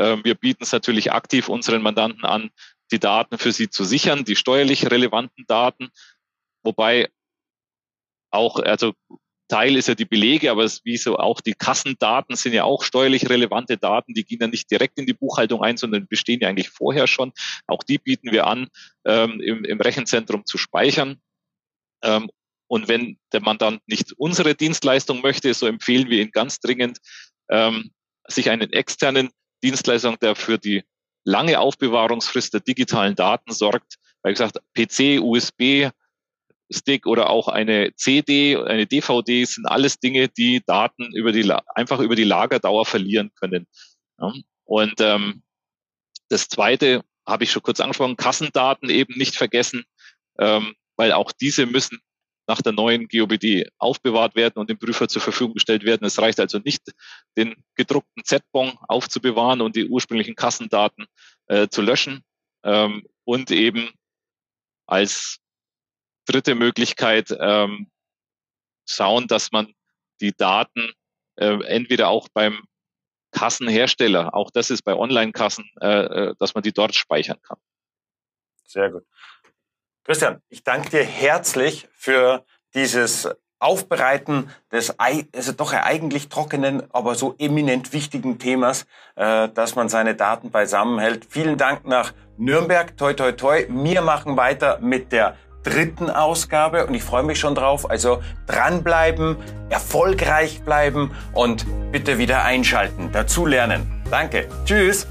äh, 0.00 0.16
wir 0.24 0.34
bieten 0.34 0.62
es 0.62 0.72
natürlich 0.72 1.12
aktiv 1.12 1.48
unseren 1.48 1.82
Mandanten 1.82 2.24
an, 2.24 2.50
die 2.92 2.98
Daten 2.98 3.38
für 3.38 3.52
sie 3.52 3.70
zu 3.70 3.84
sichern, 3.84 4.24
die 4.24 4.36
steuerlich 4.36 4.90
relevanten 4.90 5.44
Daten, 5.46 5.90
wobei 6.62 7.08
auch, 8.30 8.58
also 8.58 8.94
Teil 9.50 9.76
ist 9.76 9.88
ja 9.88 9.94
die 9.94 10.04
Belege, 10.04 10.50
aber 10.50 10.64
es, 10.64 10.84
wie 10.84 10.96
so 10.96 11.18
auch 11.18 11.40
die 11.40 11.54
Kassendaten 11.54 12.36
sind 12.36 12.52
ja 12.52 12.64
auch 12.64 12.84
steuerlich 12.84 13.28
relevante 13.28 13.76
Daten, 13.76 14.14
die 14.14 14.24
gehen 14.24 14.38
ja 14.40 14.46
nicht 14.46 14.70
direkt 14.70 14.98
in 14.98 15.06
die 15.06 15.12
Buchhaltung 15.12 15.62
ein, 15.62 15.76
sondern 15.76 16.06
bestehen 16.06 16.40
ja 16.40 16.48
eigentlich 16.48 16.70
vorher 16.70 17.06
schon. 17.06 17.32
Auch 17.66 17.82
die 17.82 17.98
bieten 17.98 18.30
wir 18.32 18.46
an, 18.46 18.68
ähm, 19.04 19.40
im, 19.40 19.64
im 19.64 19.80
Rechenzentrum 19.80 20.46
zu 20.46 20.56
speichern. 20.56 21.20
Ähm, 22.02 22.30
und 22.68 22.86
wenn 22.86 23.18
der 23.32 23.42
Mandant 23.42 23.82
nicht 23.88 24.12
unsere 24.12 24.54
Dienstleistung 24.54 25.20
möchte, 25.20 25.52
so 25.52 25.66
empfehlen 25.66 26.08
wir 26.08 26.22
ihn 26.22 26.30
ganz 26.30 26.60
dringend, 26.60 26.98
ähm, 27.50 27.90
sich 28.28 28.50
einen 28.50 28.72
externen 28.72 29.30
Dienstleistung, 29.64 30.16
der 30.20 30.36
für 30.36 30.58
die 30.58 30.84
lange 31.24 31.58
Aufbewahrungsfrist 31.58 32.54
der 32.54 32.60
digitalen 32.60 33.16
Daten 33.16 33.52
sorgt, 33.52 33.96
weil 34.22 34.32
gesagt, 34.32 34.58
PC, 34.74 35.20
USB, 35.20 35.90
Stick 36.70 37.06
oder 37.06 37.30
auch 37.30 37.48
eine 37.48 37.94
CD, 37.96 38.56
eine 38.56 38.86
DVD 38.86 39.44
sind 39.44 39.66
alles 39.66 39.98
Dinge, 39.98 40.28
die 40.28 40.62
Daten 40.64 41.12
über 41.14 41.32
die 41.32 41.52
einfach 41.74 42.00
über 42.00 42.14
die 42.14 42.24
Lagerdauer 42.24 42.86
verlieren 42.86 43.30
können. 43.34 43.66
Ja. 44.18 44.32
Und 44.64 45.00
ähm, 45.00 45.42
das 46.28 46.48
Zweite 46.48 47.02
habe 47.26 47.44
ich 47.44 47.50
schon 47.50 47.62
kurz 47.62 47.80
angesprochen: 47.80 48.16
Kassendaten 48.16 48.88
eben 48.88 49.14
nicht 49.16 49.36
vergessen, 49.36 49.84
ähm, 50.38 50.74
weil 50.96 51.12
auch 51.12 51.32
diese 51.32 51.66
müssen 51.66 51.98
nach 52.46 52.62
der 52.62 52.72
neuen 52.72 53.06
GOBD 53.06 53.68
aufbewahrt 53.78 54.34
werden 54.34 54.58
und 54.58 54.68
dem 54.70 54.78
Prüfer 54.78 55.06
zur 55.06 55.22
Verfügung 55.22 55.54
gestellt 55.54 55.84
werden. 55.84 56.04
Es 56.04 56.18
reicht 56.18 56.40
also 56.40 56.58
nicht, 56.58 56.82
den 57.36 57.54
gedruckten 57.76 58.24
Z-Bon 58.24 58.76
aufzubewahren 58.88 59.60
und 59.60 59.76
die 59.76 59.88
ursprünglichen 59.88 60.34
Kassendaten 60.34 61.06
äh, 61.46 61.68
zu 61.68 61.80
löschen 61.80 62.24
ähm, 62.64 63.06
und 63.24 63.52
eben 63.52 63.90
als 64.86 65.39
dritte 66.26 66.54
Möglichkeit 66.54 67.34
ähm, 67.38 67.90
schauen, 68.86 69.26
dass 69.26 69.52
man 69.52 69.72
die 70.20 70.32
Daten 70.36 70.92
äh, 71.36 71.62
entweder 71.64 72.08
auch 72.08 72.28
beim 72.32 72.64
Kassenhersteller, 73.32 74.34
auch 74.34 74.50
das 74.50 74.70
ist 74.70 74.82
bei 74.82 74.94
Online-Kassen, 74.94 75.64
äh, 75.80 75.88
äh, 75.88 76.34
dass 76.38 76.54
man 76.54 76.62
die 76.62 76.72
dort 76.72 76.94
speichern 76.94 77.40
kann. 77.42 77.58
Sehr 78.66 78.90
gut. 78.90 79.04
Christian, 80.04 80.42
ich 80.48 80.64
danke 80.64 80.90
dir 80.90 81.04
herzlich 81.04 81.88
für 81.92 82.44
dieses 82.74 83.28
Aufbereiten 83.58 84.50
des 84.72 84.98
also 84.98 85.52
doch 85.52 85.72
eigentlich 85.72 86.28
trockenen, 86.28 86.92
aber 86.94 87.14
so 87.14 87.34
eminent 87.38 87.92
wichtigen 87.92 88.38
Themas, 88.38 88.86
äh, 89.16 89.48
dass 89.50 89.76
man 89.76 89.88
seine 89.88 90.14
Daten 90.14 90.50
beisammen 90.50 90.98
hält. 90.98 91.26
Vielen 91.28 91.58
Dank 91.58 91.84
nach 91.86 92.14
Nürnberg. 92.38 92.96
Toi, 92.96 93.12
toi, 93.12 93.32
toi. 93.32 93.66
Wir 93.68 94.00
machen 94.00 94.36
weiter 94.38 94.78
mit 94.80 95.12
der 95.12 95.36
dritten 95.62 96.10
Ausgabe 96.10 96.86
und 96.86 96.94
ich 96.94 97.02
freue 97.02 97.22
mich 97.22 97.38
schon 97.38 97.54
drauf. 97.54 97.90
Also 97.90 98.22
dranbleiben, 98.46 99.36
erfolgreich 99.68 100.62
bleiben 100.62 101.10
und 101.32 101.66
bitte 101.92 102.18
wieder 102.18 102.44
einschalten, 102.44 103.10
dazu 103.12 103.46
lernen. 103.46 104.02
Danke. 104.10 104.48
Tschüss. 104.64 105.06